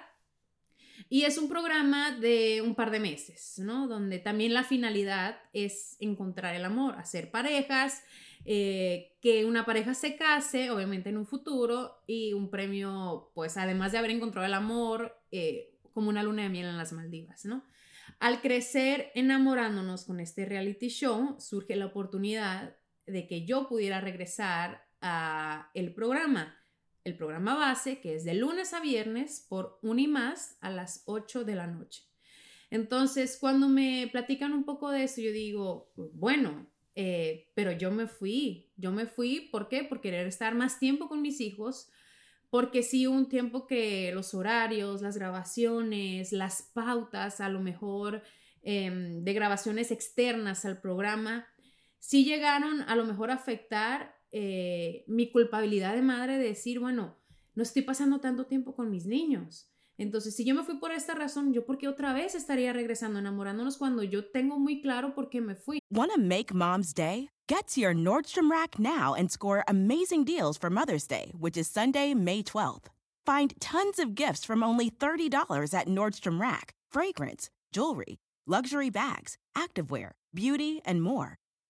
Y 1.09 1.23
es 1.23 1.37
un 1.37 1.47
programa 1.47 2.11
de 2.11 2.61
un 2.61 2.75
par 2.75 2.91
de 2.91 2.99
meses, 2.99 3.59
¿no? 3.59 3.87
Donde 3.87 4.19
también 4.19 4.53
la 4.53 4.63
finalidad 4.63 5.39
es 5.53 5.95
encontrar 5.99 6.55
el 6.55 6.65
amor, 6.65 6.95
hacer 6.95 7.31
parejas, 7.31 8.03
eh, 8.45 9.17
que 9.21 9.45
una 9.45 9.65
pareja 9.65 9.93
se 9.93 10.15
case, 10.15 10.71
obviamente 10.71 11.09
en 11.09 11.17
un 11.17 11.25
futuro, 11.25 12.03
y 12.07 12.33
un 12.33 12.49
premio, 12.49 13.31
pues 13.33 13.57
además 13.57 13.91
de 13.91 13.99
haber 13.99 14.11
encontrado 14.11 14.45
el 14.45 14.53
amor, 14.53 15.17
eh, 15.31 15.77
como 15.93 16.09
una 16.09 16.23
luna 16.23 16.43
de 16.43 16.49
miel 16.49 16.67
en 16.67 16.77
las 16.77 16.93
Maldivas, 16.93 17.45
¿no? 17.45 17.63
Al 18.19 18.41
crecer 18.41 19.11
enamorándonos 19.15 20.05
con 20.05 20.19
este 20.19 20.45
reality 20.45 20.89
show, 20.89 21.35
surge 21.39 21.75
la 21.75 21.87
oportunidad 21.87 22.75
de 23.05 23.27
que 23.27 23.45
yo 23.45 23.67
pudiera 23.67 24.01
regresar 24.01 24.83
a 25.01 25.69
el 25.73 25.93
programa, 25.93 26.56
el 27.07 27.15
programa 27.15 27.55
base, 27.55 27.99
que 28.01 28.15
es 28.15 28.25
de 28.25 28.33
lunes 28.33 28.73
a 28.73 28.81
viernes 28.81 29.45
por 29.47 29.79
un 29.81 29.97
y 29.97 30.07
más 30.07 30.57
a 30.59 30.69
las 30.69 31.03
8 31.05 31.45
de 31.45 31.55
la 31.55 31.65
noche. 31.65 32.03
Entonces, 32.69 33.37
cuando 33.39 33.69
me 33.69 34.09
platican 34.11 34.51
un 34.51 34.65
poco 34.65 34.91
de 34.91 35.05
eso, 35.05 35.21
yo 35.21 35.31
digo, 35.31 35.89
bueno, 35.95 36.67
eh, 36.95 37.49
pero 37.55 37.71
yo 37.71 37.91
me 37.91 38.07
fui, 38.07 38.71
yo 38.75 38.91
me 38.91 39.05
fui, 39.05 39.47
¿por 39.51 39.69
qué? 39.69 39.85
Por 39.85 40.01
querer 40.01 40.27
estar 40.27 40.53
más 40.53 40.79
tiempo 40.79 41.07
con 41.07 41.21
mis 41.21 41.39
hijos, 41.39 41.89
porque 42.49 42.83
sí 42.83 43.07
un 43.07 43.29
tiempo 43.29 43.67
que 43.67 44.11
los 44.13 44.33
horarios, 44.33 45.01
las 45.01 45.17
grabaciones, 45.17 46.33
las 46.33 46.63
pautas 46.73 47.39
a 47.39 47.47
lo 47.47 47.61
mejor 47.61 48.21
em, 48.63 49.23
de 49.23 49.33
grabaciones 49.33 49.91
externas 49.91 50.65
al 50.65 50.81
programa, 50.81 51.47
sí 51.99 52.25
llegaron 52.25 52.81
a 52.81 52.95
lo 52.97 53.05
mejor 53.05 53.31
a 53.31 53.35
afectar 53.35 54.16
eh, 54.39 55.03
mi 55.07 55.31
culpabilidad 55.31 55.95
de 55.95 56.03
madre 56.03 56.37
de 56.37 56.49
decir, 56.49 56.79
bueno, 56.79 57.15
no 57.55 57.63
estoy 57.63 57.81
pasando 57.81 58.19
tanto 58.19 58.45
tiempo 58.45 58.75
con 58.75 58.91
mis 58.91 59.07
niños. 59.07 59.67
Entonces, 59.97 60.35
si 60.35 60.45
yo 60.45 60.53
me 60.53 60.63
fui 60.63 60.77
por 60.77 60.91
esta 60.91 61.15
razón, 61.15 61.53
yo 61.53 61.65
por 61.65 61.79
qué 61.79 61.87
otra 61.87 62.13
vez 62.13 62.35
estaría 62.35 62.71
regresando 62.71 63.17
enamorándonos 63.17 63.77
cuando 63.77 64.03
yo 64.03 64.29
tengo 64.29 64.59
muy 64.59 64.79
claro 64.79 65.15
por 65.15 65.31
qué 65.31 65.41
me 65.41 65.55
fui. 65.55 65.79
Wanna 65.91 66.17
make 66.17 66.53
mom's 66.53 66.93
day? 66.93 67.29
Get 67.47 67.69
to 67.69 67.81
your 67.81 67.95
Nordstrom 67.95 68.51
Rack 68.51 68.77
now 68.77 69.15
and 69.15 69.31
score 69.31 69.63
amazing 69.67 70.23
deals 70.23 70.55
for 70.55 70.69
Mother's 70.69 71.07
Day, 71.07 71.31
which 71.35 71.57
is 71.57 71.67
Sunday, 71.67 72.13
May 72.13 72.43
12th. 72.43 72.89
Find 73.25 73.59
tons 73.59 73.97
of 73.97 74.13
gifts 74.13 74.45
from 74.45 74.61
only 74.61 74.91
$30 74.91 75.73
at 75.73 75.87
Nordstrom 75.87 76.39
Rack. 76.39 76.75
Fragrance, 76.91 77.49
jewelry, 77.71 78.19
luxury 78.45 78.91
bags, 78.91 79.37
activewear, 79.55 80.11
beauty, 80.31 80.81
and 80.85 81.01
more. 81.01 81.37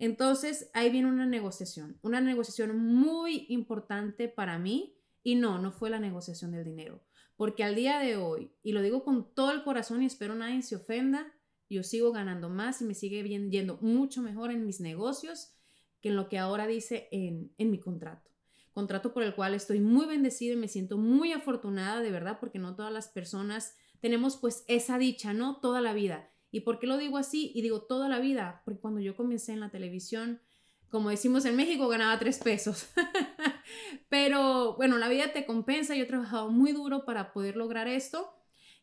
Entonces, 0.00 0.70
ahí 0.72 0.90
viene 0.90 1.08
una 1.08 1.26
negociación, 1.26 1.98
una 2.00 2.22
negociación 2.22 2.76
muy 2.76 3.44
importante 3.50 4.28
para 4.28 4.58
mí. 4.58 4.96
Y 5.22 5.34
no, 5.34 5.58
no 5.58 5.70
fue 5.70 5.90
la 5.90 6.00
negociación 6.00 6.52
del 6.52 6.64
dinero. 6.64 7.04
Porque 7.36 7.62
al 7.62 7.74
día 7.74 7.98
de 7.98 8.16
hoy, 8.16 8.52
y 8.62 8.72
lo 8.72 8.80
digo 8.80 9.04
con 9.04 9.34
todo 9.34 9.52
el 9.52 9.62
corazón 9.62 10.02
y 10.02 10.06
espero 10.06 10.34
nadie 10.34 10.62
se 10.62 10.76
ofenda, 10.76 11.30
yo 11.68 11.82
sigo 11.82 12.10
ganando 12.12 12.48
más 12.48 12.80
y 12.80 12.84
me 12.84 12.94
sigue 12.94 13.22
yendo 13.22 13.76
mucho 13.82 14.22
mejor 14.22 14.50
en 14.50 14.64
mis 14.64 14.80
negocios 14.80 15.52
que 16.00 16.08
en 16.08 16.16
lo 16.16 16.30
que 16.30 16.38
ahora 16.38 16.66
dice 16.66 17.08
en, 17.12 17.52
en 17.58 17.70
mi 17.70 17.78
contrato. 17.78 18.30
Contrato 18.72 19.12
por 19.12 19.22
el 19.22 19.34
cual 19.34 19.52
estoy 19.52 19.80
muy 19.80 20.06
bendecida 20.06 20.54
y 20.54 20.56
me 20.56 20.68
siento 20.68 20.96
muy 20.96 21.32
afortunada 21.32 22.00
de 22.00 22.10
verdad 22.10 22.38
porque 22.40 22.58
no 22.58 22.74
todas 22.74 22.92
las 22.92 23.08
personas 23.08 23.74
tenemos 24.00 24.38
pues 24.38 24.64
esa 24.66 24.98
dicha, 24.98 25.34
¿no? 25.34 25.60
Toda 25.60 25.82
la 25.82 25.92
vida. 25.92 26.30
¿Y 26.50 26.60
por 26.60 26.78
qué 26.78 26.86
lo 26.86 26.96
digo 26.96 27.16
así? 27.16 27.52
Y 27.54 27.62
digo 27.62 27.82
toda 27.82 28.08
la 28.08 28.18
vida, 28.18 28.62
porque 28.64 28.80
cuando 28.80 29.00
yo 29.00 29.16
comencé 29.16 29.52
en 29.52 29.60
la 29.60 29.70
televisión, 29.70 30.40
como 30.88 31.10
decimos 31.10 31.44
en 31.44 31.56
México, 31.56 31.88
ganaba 31.88 32.18
tres 32.18 32.38
pesos. 32.38 32.88
Pero 34.08 34.74
bueno, 34.76 34.98
la 34.98 35.08
vida 35.08 35.32
te 35.32 35.46
compensa, 35.46 35.94
yo 35.94 36.04
he 36.04 36.08
trabajado 36.08 36.50
muy 36.50 36.72
duro 36.72 37.04
para 37.04 37.32
poder 37.32 37.56
lograr 37.56 37.86
esto 37.86 38.32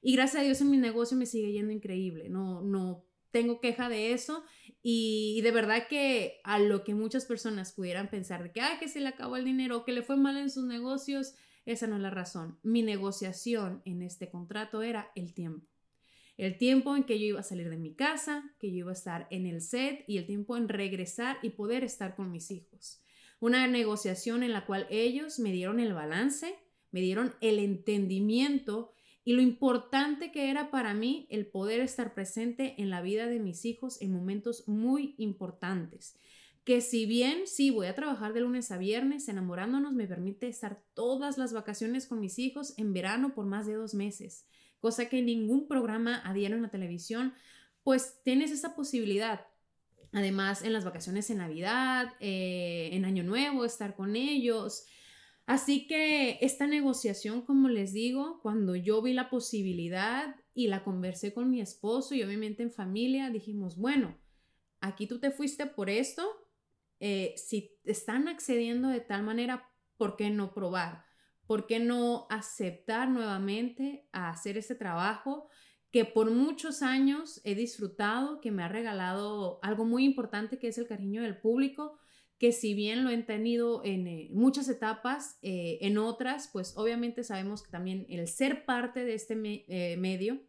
y 0.02 0.16
gracias 0.16 0.42
a 0.42 0.46
Dios 0.46 0.62
en 0.62 0.72
mi 0.72 0.78
negocio 0.78 1.18
me 1.18 1.26
sigue 1.26 1.52
yendo 1.52 1.74
increíble, 1.74 2.30
no, 2.30 2.62
no 2.62 3.04
tengo 3.32 3.60
queja 3.60 3.90
de 3.90 4.14
eso 4.14 4.44
y, 4.82 5.42
de 5.42 5.52
verdad 5.52 5.88
que 5.90 6.40
a 6.46 6.60
lo 6.60 6.84
que 6.86 6.96
muchas 6.96 7.26
personas 7.26 7.74
pudieran 7.74 8.10
pensar 8.10 8.42
de 8.42 8.52
que, 8.54 8.62
ay, 8.62 8.78
que 8.80 8.88
se 8.88 9.02
le 9.02 9.10
acabó 9.10 9.36
el 9.36 9.44
dinero 9.44 9.78
o 9.78 9.84
que 9.84 9.92
le 9.92 10.02
fue 10.02 10.16
mal 10.16 10.38
en 10.38 10.50
sus 10.50 10.66
negocios, 10.66 11.36
esa 11.66 11.88
no 11.88 11.98
es 11.98 12.02
la 12.02 12.10
razón. 12.10 12.58
Mi 12.64 12.84
negociación 12.84 13.82
en 13.84 14.02
este 14.02 14.30
contrato 14.30 14.82
era 14.82 15.12
el 15.16 15.34
tiempo. 15.34 15.68
El 16.38 16.60
tiempo 16.60 16.96
en 16.96 17.04
que 17.04 17.20
yo 17.20 17.26
iba 17.26 17.40
a 17.40 17.44
salir 17.44 17.68
de 17.68 17.78
mi 17.78 17.96
casa, 17.96 18.54
que 18.60 18.70
yo 18.70 18.78
iba 18.78 18.92
a 18.92 18.94
estar 18.94 19.28
en 19.32 19.48
el 19.48 19.60
set 19.60 20.04
y 20.08 20.20
el 20.20 20.28
tiempo 20.28 20.56
en 20.56 20.70
regresar 20.70 21.38
y 21.42 21.50
poder 21.50 21.84
estar 21.84 22.16
con 22.16 22.32
mis 22.32 22.52
hijos. 22.52 23.02
Una 23.40 23.66
negociación 23.68 24.44
en 24.44 24.54
la 24.54 24.68
cual 24.68 24.86
ellos 24.92 25.40
me 25.40 25.52
dieron 25.52 25.80
el 25.80 25.94
balance, 25.94 26.56
me 26.92 27.02
dieron 27.02 27.34
el 27.42 27.58
entendimiento 27.58 28.92
y 29.24 29.34
lo 29.34 29.42
importante 29.42 30.32
que 30.32 30.52
era 30.52 30.70
para 30.70 30.94
mí 30.94 31.28
el 31.32 31.48
poder 31.48 31.82
estar 31.82 32.14
presente 32.14 32.76
en 32.78 32.92
la 32.92 33.02
vida 33.02 33.26
de 33.26 33.40
mis 33.40 33.66
hijos 33.66 34.00
en 34.00 34.14
momentos 34.14 34.68
muy 34.68 35.16
importantes. 35.18 36.20
Que 36.64 36.82
si 36.82 37.08
bien 37.08 37.48
sí 37.48 37.72
voy 37.72 37.88
a 37.88 37.96
trabajar 37.96 38.34
de 38.34 38.42
lunes 38.42 38.72
a 38.72 38.78
viernes, 38.78 39.28
enamorándonos 39.28 39.94
me 39.94 40.06
permite 40.06 40.48
estar 40.48 40.84
todas 40.94 41.40
las 41.40 41.52
vacaciones 41.52 42.06
con 42.06 42.20
mis 42.20 42.38
hijos 42.38 42.78
en 42.78 42.94
verano 42.94 43.34
por 43.34 43.46
más 43.48 43.66
de 43.66 43.74
dos 43.74 43.96
meses 43.96 44.46
cosa 44.80 45.10
que 45.10 45.22
ningún 45.22 45.68
programa 45.68 46.22
a 46.24 46.36
en 46.36 46.62
la 46.62 46.70
televisión, 46.70 47.34
pues 47.84 48.22
tienes 48.24 48.52
esa 48.52 48.76
posibilidad. 48.76 49.48
Además, 50.14 50.62
en 50.62 50.74
las 50.74 50.86
vacaciones 50.86 51.30
en 51.30 51.40
Navidad, 51.40 52.14
eh, 52.20 52.90
en 52.94 53.06
Año 53.06 53.24
Nuevo, 53.24 53.66
estar 53.66 53.96
con 53.96 54.16
ellos. 54.16 54.86
Así 55.46 55.88
que 55.88 56.40
esta 56.42 56.68
negociación, 56.68 57.42
como 57.42 57.70
les 57.70 57.94
digo, 57.94 58.40
cuando 58.42 58.76
yo 58.76 59.02
vi 59.02 59.14
la 59.14 59.30
posibilidad 59.30 60.36
y 60.54 60.68
la 60.68 60.84
conversé 60.84 61.34
con 61.34 61.50
mi 61.50 61.62
esposo 61.62 62.16
y 62.16 62.24
obviamente 62.24 62.64
en 62.64 62.72
familia, 62.72 63.30
dijimos, 63.30 63.78
bueno, 63.78 64.18
aquí 64.82 65.08
tú 65.08 65.20
te 65.20 65.32
fuiste 65.32 65.66
por 65.66 65.90
esto, 65.90 66.28
eh, 67.00 67.34
si 67.38 67.78
están 67.86 68.28
accediendo 68.28 68.90
de 68.90 69.00
tal 69.00 69.24
manera, 69.24 69.70
¿por 69.98 70.18
qué 70.18 70.30
no 70.30 70.54
probar? 70.54 71.07
¿Por 71.48 71.66
qué 71.66 71.80
no 71.80 72.28
aceptar 72.30 73.10
nuevamente 73.10 74.08
a 74.12 74.30
hacer 74.30 74.58
ese 74.58 74.76
trabajo 74.76 75.50
que 75.92 76.06
por 76.06 76.30
muchos 76.30 76.82
años 76.82 77.42
he 77.44 77.56
disfrutado, 77.56 78.42
que 78.42 78.52
me 78.52 78.64
ha 78.64 78.68
regalado 78.68 79.60
algo 79.64 79.86
muy 79.86 80.04
importante 80.04 80.60
que 80.60 80.68
es 80.68 80.78
el 80.78 80.88
cariño 80.88 81.22
del 81.22 81.38
público, 81.38 81.98
que 82.38 82.52
si 82.52 82.74
bien 82.74 83.04
lo 83.04 83.10
he 83.10 83.18
tenido 83.24 83.84
en 83.84 84.08
eh, 84.08 84.30
muchas 84.32 84.70
etapas, 84.70 85.40
eh, 85.42 85.80
en 85.82 85.98
otras, 85.98 86.50
pues 86.52 86.74
obviamente 86.78 87.24
sabemos 87.24 87.64
que 87.64 87.72
también 87.72 88.06
el 88.10 88.28
ser 88.28 88.66
parte 88.66 89.06
de 89.06 89.16
este 89.16 89.36
eh, 89.68 89.98
medio, 89.98 90.42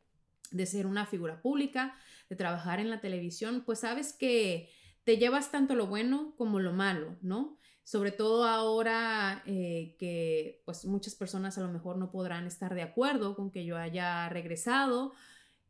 de 0.51 0.67
ser 0.67 0.87
una 0.87 1.07
figura 1.07 1.41
pública, 1.41 1.95
de 2.29 2.37
trabajar 2.37 2.81
en 2.81 2.91
la 2.91 3.01
televisión, 3.01 3.63
pues 3.65 3.81
sabes 3.81 4.13
que 4.13 4.69
te 5.05 5.17
llevas 5.17 5.51
tanto 5.51 5.75
lo 5.75 5.87
bueno 5.87 6.35
como 6.37 6.61
lo 6.61 6.73
malo, 6.73 7.17
¿no? 7.23 7.59
Sobre 7.89 8.13
todo 8.13 8.45
ahora 8.45 9.43
eh, 9.47 9.97
que 9.99 10.61
pues 10.67 10.85
muchas 10.85 11.15
personas 11.15 11.57
a 11.57 11.63
lo 11.63 11.73
mejor 11.73 11.97
no 11.97 12.11
podrán 12.11 12.47
estar 12.47 12.75
de 12.75 12.83
acuerdo 12.83 13.35
con 13.35 13.51
que 13.51 13.65
yo 13.65 13.79
haya 13.79 14.29
regresado, 14.29 15.15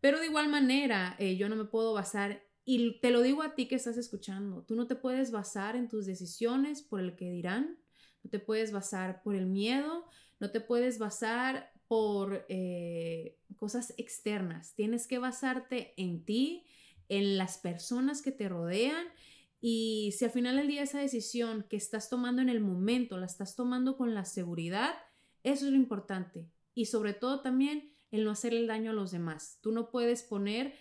pero 0.01 0.19
de 0.19 0.27
igual 0.27 0.49
manera 0.49 1.15
eh, 1.21 1.37
yo 1.37 1.49
no 1.49 1.55
me 1.55 1.67
puedo 1.67 1.93
basar, 1.93 2.43
y 2.65 2.99
te 2.99 3.13
lo 3.13 3.23
digo 3.23 3.45
a 3.45 3.55
ti 3.55 3.69
que 3.69 3.77
estás 3.77 3.97
escuchando, 3.97 4.65
tú 4.65 4.75
no 4.75 4.89
te 4.89 4.97
puedes 4.97 5.31
basar 5.31 5.77
en 5.77 5.87
tus 5.87 6.07
decisiones 6.07 6.83
por 6.83 6.99
el 6.99 7.15
que 7.15 7.31
dirán, 7.31 7.79
no 8.25 8.31
te 8.31 8.41
puedes 8.41 8.73
basar 8.73 9.23
por 9.23 9.37
el 9.37 9.47
miedo, 9.47 10.05
no 10.41 10.51
te 10.51 10.61
puedes 10.61 10.99
basar 10.99 11.71
por 11.87 12.45
eh, 12.49 13.39
cosas 13.55 13.95
externas, 13.97 14.75
tienes 14.75 15.07
que 15.07 15.21
basarte 15.21 15.95
en 15.97 16.25
ti, 16.25 16.67
en 17.09 17.39
las 17.39 17.59
personas 17.59 18.23
que 18.23 18.33
te 18.33 18.49
rodean 18.49 19.07
y 19.61 20.15
si 20.17 20.25
al 20.25 20.31
final 20.31 20.57
del 20.57 20.69
día 20.69 20.83
esa 20.83 21.01
decisión 21.01 21.67
que 21.69 21.77
estás 21.77 22.09
tomando 22.09 22.43
en 22.43 22.49
el 22.49 22.61
momento 22.61 23.19
la 23.19 23.27
estás 23.27 23.57
tomando 23.57 23.97
con 23.97 24.15
la 24.15 24.25
seguridad, 24.25 24.95
eso 25.43 25.67
es 25.67 25.73
lo 25.73 25.77
importante. 25.77 26.51
Y 26.75 26.87
sobre 26.87 27.13
todo 27.13 27.41
también 27.41 27.93
el 28.11 28.25
no 28.25 28.31
hacer 28.31 28.55
el 28.55 28.67
daño 28.67 28.91
a 28.91 28.95
los 28.95 29.11
demás. 29.11 29.59
Tú 29.61 29.73
no 29.73 29.91
puedes 29.91 30.23
poner 30.23 30.75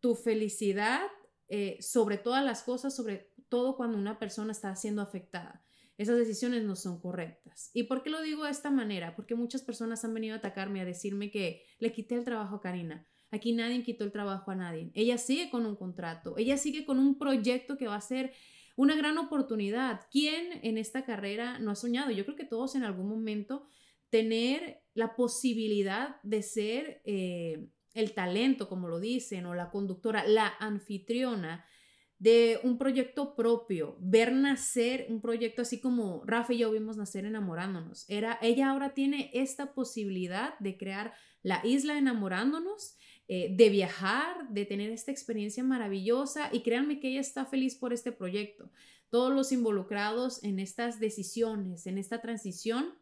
tu 0.00 0.14
felicidad 0.14 1.02
eh, 1.48 1.78
sobre 1.80 2.18
todas 2.18 2.44
las 2.44 2.62
cosas, 2.62 2.94
sobre 2.94 3.32
todo 3.48 3.76
cuando 3.76 3.96
una 3.96 4.18
persona 4.18 4.52
está 4.52 4.74
siendo 4.74 5.02
afectada. 5.02 5.64
Esas 5.96 6.18
decisiones 6.18 6.64
no 6.64 6.74
son 6.74 7.00
correctas. 7.00 7.70
¿Y 7.72 7.84
por 7.84 8.02
qué 8.02 8.10
lo 8.10 8.20
digo 8.20 8.44
de 8.44 8.50
esta 8.50 8.70
manera? 8.70 9.14
Porque 9.14 9.36
muchas 9.36 9.62
personas 9.62 10.04
han 10.04 10.12
venido 10.12 10.34
a 10.34 10.38
atacarme, 10.38 10.80
a 10.80 10.84
decirme 10.84 11.30
que 11.30 11.64
le 11.78 11.92
quité 11.92 12.16
el 12.16 12.24
trabajo 12.24 12.56
a 12.56 12.60
Karina. 12.60 13.06
Aquí 13.34 13.52
nadie 13.52 13.82
quitó 13.82 14.04
el 14.04 14.12
trabajo 14.12 14.52
a 14.52 14.54
nadie. 14.54 14.92
Ella 14.94 15.18
sigue 15.18 15.50
con 15.50 15.66
un 15.66 15.74
contrato, 15.74 16.38
ella 16.38 16.56
sigue 16.56 16.84
con 16.84 17.00
un 17.00 17.18
proyecto 17.18 17.76
que 17.76 17.88
va 17.88 17.96
a 17.96 18.00
ser 18.00 18.32
una 18.76 18.94
gran 18.94 19.18
oportunidad. 19.18 20.02
¿Quién 20.12 20.60
en 20.62 20.78
esta 20.78 21.04
carrera 21.04 21.58
no 21.58 21.72
ha 21.72 21.74
soñado? 21.74 22.12
Yo 22.12 22.24
creo 22.24 22.36
que 22.36 22.44
todos 22.44 22.76
en 22.76 22.84
algún 22.84 23.08
momento 23.08 23.66
tener 24.08 24.84
la 24.94 25.16
posibilidad 25.16 26.22
de 26.22 26.42
ser 26.42 27.02
eh, 27.04 27.66
el 27.94 28.12
talento, 28.14 28.68
como 28.68 28.86
lo 28.86 29.00
dicen, 29.00 29.46
o 29.46 29.54
la 29.54 29.70
conductora, 29.70 30.24
la 30.28 30.54
anfitriona 30.60 31.64
de 32.18 32.60
un 32.62 32.78
proyecto 32.78 33.34
propio, 33.34 33.96
ver 34.00 34.32
nacer 34.32 35.06
un 35.08 35.20
proyecto 35.20 35.62
así 35.62 35.80
como 35.80 36.22
Rafa 36.24 36.52
y 36.52 36.58
yo 36.58 36.70
vimos 36.70 36.96
nacer 36.96 37.24
enamorándonos. 37.24 38.08
Era, 38.08 38.38
ella 38.40 38.70
ahora 38.70 38.94
tiene 38.94 39.32
esta 39.34 39.74
posibilidad 39.74 40.56
de 40.60 40.78
crear 40.78 41.14
la 41.42 41.60
isla 41.64 41.98
enamorándonos, 41.98 42.96
eh, 43.28 43.54
de 43.56 43.68
viajar, 43.68 44.48
de 44.50 44.66
tener 44.66 44.90
esta 44.90 45.10
experiencia 45.10 45.64
maravillosa 45.64 46.50
y 46.52 46.62
créanme 46.62 47.00
que 47.00 47.08
ella 47.08 47.20
está 47.20 47.46
feliz 47.46 47.74
por 47.74 47.92
este 47.92 48.12
proyecto. 48.12 48.70
Todos 49.10 49.32
los 49.32 49.52
involucrados 49.52 50.42
en 50.42 50.58
estas 50.58 51.00
decisiones, 51.00 51.86
en 51.86 51.98
esta 51.98 52.20
transición, 52.20 52.94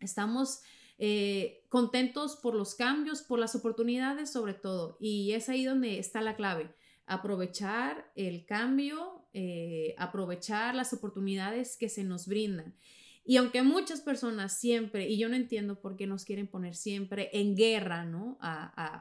estamos 0.00 0.60
eh, 0.98 1.64
contentos 1.68 2.36
por 2.36 2.54
los 2.54 2.74
cambios, 2.74 3.22
por 3.22 3.38
las 3.38 3.54
oportunidades 3.54 4.30
sobre 4.30 4.54
todo 4.54 4.96
y 5.00 5.32
es 5.32 5.48
ahí 5.48 5.64
donde 5.64 5.98
está 5.98 6.20
la 6.20 6.36
clave 6.36 6.74
aprovechar 7.06 8.10
el 8.14 8.44
cambio, 8.46 9.26
eh, 9.32 9.94
aprovechar 9.98 10.74
las 10.74 10.92
oportunidades 10.92 11.76
que 11.76 11.88
se 11.88 12.04
nos 12.04 12.26
brindan. 12.26 12.74
Y 13.24 13.36
aunque 13.36 13.62
muchas 13.62 14.00
personas 14.00 14.58
siempre, 14.58 15.08
y 15.08 15.16
yo 15.16 15.28
no 15.28 15.36
entiendo 15.36 15.80
por 15.80 15.96
qué 15.96 16.06
nos 16.06 16.24
quieren 16.24 16.48
poner 16.48 16.74
siempre 16.74 17.30
en 17.32 17.54
guerra, 17.54 18.04
¿no? 18.04 18.38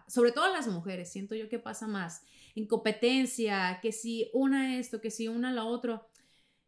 sobre 0.08 0.32
todo 0.32 0.52
las 0.52 0.68
mujeres, 0.68 1.12
siento 1.12 1.34
yo 1.34 1.50
que 1.50 1.58
pasa 1.58 1.88
más, 1.88 2.24
en 2.56 2.68
competencia, 2.68 3.80
que 3.82 3.92
si 3.92 4.30
una 4.34 4.78
esto, 4.78 5.02
que 5.02 5.10
si 5.10 5.28
una 5.28 5.52
la 5.52 5.66
otro. 5.66 6.08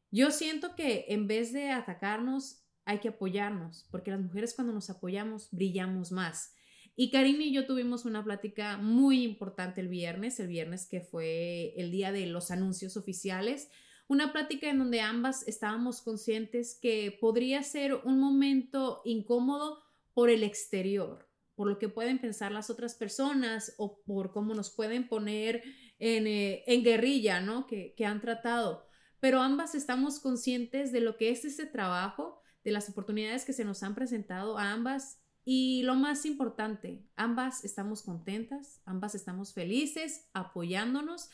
Yo 0.10 0.32
siento 0.32 0.76
que 0.76 1.06
en 1.10 1.28
vez 1.28 1.54
de 1.54 1.70
atacarnos, 1.72 2.64
hay 2.86 3.00
que 3.00 3.10
apoyarnos, 3.10 3.88
porque 3.92 4.12
las 4.12 4.20
mujeres 4.20 4.54
cuando 4.54 4.74
nos 4.74 4.90
apoyamos 4.90 5.50
brillamos 5.52 6.12
más. 6.12 6.54
Y 6.96 7.12
Karina 7.12 7.44
y 7.44 7.52
yo 7.52 7.66
tuvimos 7.66 8.06
una 8.06 8.24
plática 8.24 8.78
muy 8.78 9.24
importante 9.24 9.82
el 9.82 9.88
viernes, 9.88 10.40
el 10.40 10.48
viernes 10.48 10.86
que 10.86 11.02
fue 11.02 11.74
el 11.78 11.92
día 11.92 12.12
de 12.12 12.28
los 12.28 12.52
anuncios 12.52 12.98
oficiales, 12.98 13.70
una 14.08 14.32
plática 14.32 14.70
en 14.70 14.80
donde 14.80 15.02
ambas 15.02 15.48
estábamos 15.48 16.02
conscientes 16.02 16.78
que 16.82 17.18
podría 17.20 17.64
ser 17.64 17.96
un 17.96 18.20
momento 18.20 19.02
incómodo 19.06 19.84
por 20.14 20.30
el 20.30 20.44
exterior, 20.44 21.28
por 21.56 21.68
lo 21.68 21.80
que 21.80 21.90
pueden 21.90 22.20
pensar 22.20 22.52
las 22.52 22.70
otras 22.70 22.96
personas 22.96 23.74
o 23.78 24.02
por 24.04 24.32
cómo 24.32 24.54
nos 24.54 24.70
pueden 24.70 25.08
poner 25.08 25.64
en, 26.00 26.28
eh, 26.28 26.64
guerrilla, 26.84 27.40
¿no? 27.40 27.66
Que, 27.66 27.94
que 27.96 28.06
han 28.06 28.22
tratado. 28.22 28.88
Pero 29.20 29.42
ambas 29.42 29.74
estamos 29.74 30.20
conscientes 30.20 30.92
de 30.92 31.00
lo 31.00 31.18
que 31.18 31.30
es 31.30 31.46
ese 31.46 31.66
trabajo, 31.66 32.42
de 32.64 32.72
las 32.72 32.90
oportunidades 32.90 33.46
que 33.46 33.54
se 33.54 33.66
nos 33.66 33.84
han 33.84 33.96
presentado 33.96 34.58
a 34.58 34.72
ambas 34.72 35.24
y 35.46 35.84
lo 35.84 35.96
más 35.96 36.26
importante, 36.26 37.06
ambas 37.16 37.66
estamos 37.66 38.02
contentas, 38.02 38.82
ambas 38.86 39.14
estamos 39.14 39.54
felices, 39.54 40.30
apoyándonos, 40.34 41.30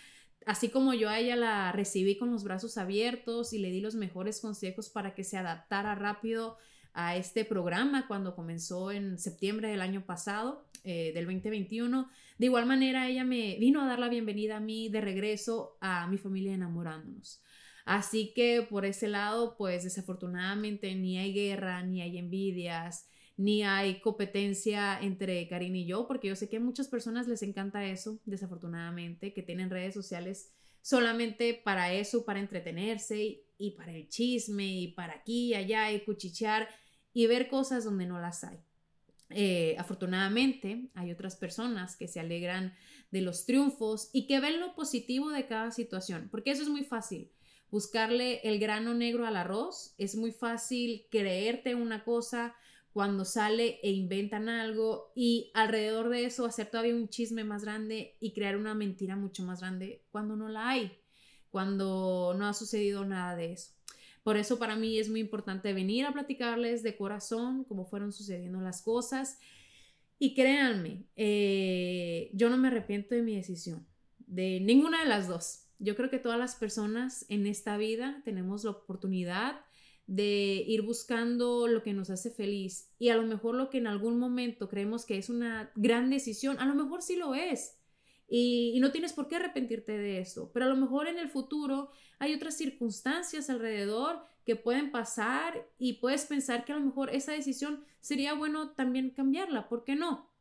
así 0.45 0.69
como 0.69 0.93
yo 0.93 1.09
a 1.09 1.19
ella 1.19 1.35
la 1.35 1.71
recibí 1.71 2.17
con 2.17 2.31
los 2.31 2.43
brazos 2.43 2.77
abiertos 2.77 3.53
y 3.53 3.59
le 3.59 3.71
di 3.71 3.81
los 3.81 3.95
mejores 3.95 4.41
consejos 4.41 4.89
para 4.89 5.13
que 5.15 5.23
se 5.23 5.37
adaptara 5.37 5.95
rápido 5.95 6.57
a 6.93 7.15
este 7.15 7.45
programa 7.45 8.07
cuando 8.07 8.35
comenzó 8.35 8.91
en 8.91 9.19
septiembre 9.19 9.69
del 9.69 9.81
año 9.81 10.05
pasado, 10.05 10.65
eh, 10.83 11.11
del 11.13 11.25
2021. 11.25 12.09
De 12.37 12.45
igual 12.45 12.65
manera, 12.65 13.07
ella 13.07 13.23
me 13.23 13.57
vino 13.59 13.81
a 13.81 13.87
dar 13.87 13.99
la 13.99 14.09
bienvenida 14.09 14.57
a 14.57 14.59
mí 14.59 14.89
de 14.89 15.01
regreso 15.01 15.77
a 15.81 16.07
mi 16.07 16.17
familia 16.17 16.53
enamorándonos. 16.53 17.41
Así 17.85 18.33
que 18.35 18.65
por 18.69 18.85
ese 18.85 19.07
lado, 19.07 19.55
pues 19.57 19.83
desafortunadamente 19.83 20.93
ni 20.95 21.17
hay 21.17 21.33
guerra, 21.33 21.81
ni 21.83 22.01
hay 22.01 22.17
envidias, 22.17 23.07
ni 23.39 23.63
hay 23.63 24.01
competencia 24.01 24.99
entre 24.99 25.47
Karina 25.47 25.77
y 25.77 25.85
yo, 25.85 26.05
porque 26.07 26.27
yo 26.27 26.35
sé 26.35 26.49
que 26.49 26.57
a 26.57 26.59
muchas 26.59 26.89
personas 26.89 27.25
les 27.25 27.41
encanta 27.41 27.85
eso, 27.85 28.19
desafortunadamente, 28.25 29.31
que 29.31 29.41
tienen 29.41 29.69
redes 29.69 29.93
sociales 29.93 30.51
solamente 30.81 31.53
para 31.53 31.93
eso, 31.93 32.25
para 32.25 32.41
entretenerse 32.41 33.45
y, 33.57 33.71
para 33.77 33.93
el 33.93 34.09
chisme 34.09 34.67
y 34.67 34.87
para 34.89 35.13
aquí 35.13 35.51
y 35.51 35.53
allá 35.53 35.89
y 35.89 36.01
cuchichear 36.01 36.67
y 37.13 37.27
ver 37.27 37.47
cosas 37.47 37.85
donde 37.85 38.05
no 38.05 38.19
las 38.19 38.43
hay. 38.43 38.57
Eh, 39.29 39.73
afortunadamente, 39.79 40.89
hay 40.93 41.09
otras 41.13 41.37
personas 41.37 41.95
que 41.95 42.09
se 42.09 42.19
alegran 42.19 42.73
de 43.09 43.21
los 43.21 43.45
triunfos 43.45 44.09
y 44.11 44.27
que 44.27 44.41
ven 44.41 44.59
lo 44.59 44.75
positivo 44.75 45.29
de 45.29 45.47
cada 45.47 45.71
situación, 45.71 46.27
porque 46.29 46.51
eso 46.51 46.63
es 46.63 46.69
muy 46.69 46.83
fácil. 46.83 47.31
Buscarle 47.71 48.41
el 48.43 48.59
grano 48.59 48.93
negro 48.95 49.25
al 49.25 49.37
arroz, 49.37 49.93
es 49.97 50.17
muy 50.17 50.33
fácil 50.33 51.05
creerte 51.09 51.73
una 51.73 52.03
cosa, 52.03 52.53
cuando 52.93 53.23
sale 53.23 53.79
e 53.83 53.91
inventan 53.91 54.49
algo 54.49 55.11
y 55.15 55.51
alrededor 55.53 56.09
de 56.09 56.25
eso 56.25 56.45
hacer 56.45 56.69
todavía 56.69 56.95
un 56.95 57.09
chisme 57.09 57.43
más 57.43 57.63
grande 57.63 58.17
y 58.19 58.33
crear 58.33 58.57
una 58.57 58.73
mentira 58.73 59.15
mucho 59.15 59.43
más 59.43 59.61
grande 59.61 60.03
cuando 60.11 60.35
no 60.35 60.49
la 60.49 60.69
hay, 60.69 60.91
cuando 61.51 62.35
no 62.37 62.47
ha 62.47 62.53
sucedido 62.53 63.05
nada 63.05 63.35
de 63.35 63.53
eso. 63.53 63.71
Por 64.23 64.37
eso 64.37 64.59
para 64.59 64.75
mí 64.75 64.99
es 64.99 65.09
muy 65.09 65.19
importante 65.21 65.73
venir 65.73 66.05
a 66.05 66.13
platicarles 66.13 66.83
de 66.83 66.97
corazón 66.97 67.63
cómo 67.63 67.85
fueron 67.85 68.11
sucediendo 68.11 68.59
las 68.59 68.81
cosas. 68.81 69.39
Y 70.17 70.33
créanme, 70.33 71.05
eh, 71.15 72.29
yo 72.33 72.49
no 72.49 72.57
me 72.57 72.67
arrepiento 72.67 73.15
de 73.15 73.21
mi 73.21 73.35
decisión, 73.35 73.87
de 74.27 74.59
ninguna 74.59 75.03
de 75.03 75.09
las 75.09 75.27
dos. 75.27 75.67
Yo 75.79 75.95
creo 75.95 76.09
que 76.09 76.19
todas 76.19 76.37
las 76.37 76.55
personas 76.55 77.25
en 77.29 77.47
esta 77.47 77.77
vida 77.77 78.21
tenemos 78.25 78.65
la 78.65 78.71
oportunidad 78.71 79.61
de 80.09 80.63
ir 80.65 80.81
buscando 80.81 81.67
lo 81.67 81.83
que 81.83 81.93
nos 81.93 82.09
hace 82.09 82.31
feliz. 82.31 82.89
Y 82.97 83.09
a 83.09 83.15
lo 83.15 83.21
mejor 83.21 83.53
lo 83.53 83.69
que 83.69 83.77
en 83.77 83.85
algún 83.85 84.17
momento 84.17 84.67
creemos 84.67 85.05
que 85.05 85.19
es 85.19 85.29
una 85.29 85.71
gran 85.75 86.09
decisión, 86.09 86.59
a 86.59 86.65
lo 86.65 86.73
mejor 86.73 87.03
sí 87.03 87.15
lo 87.15 87.35
es. 87.35 87.77
Y, 88.27 88.79
no 88.79 88.91
tienes 88.91 89.13
por 89.13 89.27
qué 89.27 89.35
arrepentirte 89.35 89.97
de 89.97 90.19
eso, 90.19 90.51
pero 90.51 90.65
a 90.65 90.69
lo 90.69 90.75
mejor 90.75 91.07
en 91.07 91.19
el 91.19 91.29
futuro 91.29 91.91
hay 92.17 92.33
otras 92.33 92.57
circunstancias 92.57 93.51
alrededor 93.51 94.23
que 94.45 94.55
pueden 94.55 94.91
pasar 94.91 95.67
y 95.77 95.93
puedes 95.93 96.25
pensar 96.25 96.65
que 96.65 96.71
a 96.71 96.77
lo 96.77 96.85
mejor 96.85 97.11
esa 97.11 97.33
decisión 97.33 97.83
sería 98.01 98.33
bueno 98.33 98.71
también 98.71 99.11
cambiarla, 99.11 99.69
¿por 99.69 99.83
qué 99.83 99.95
no? 99.95 100.31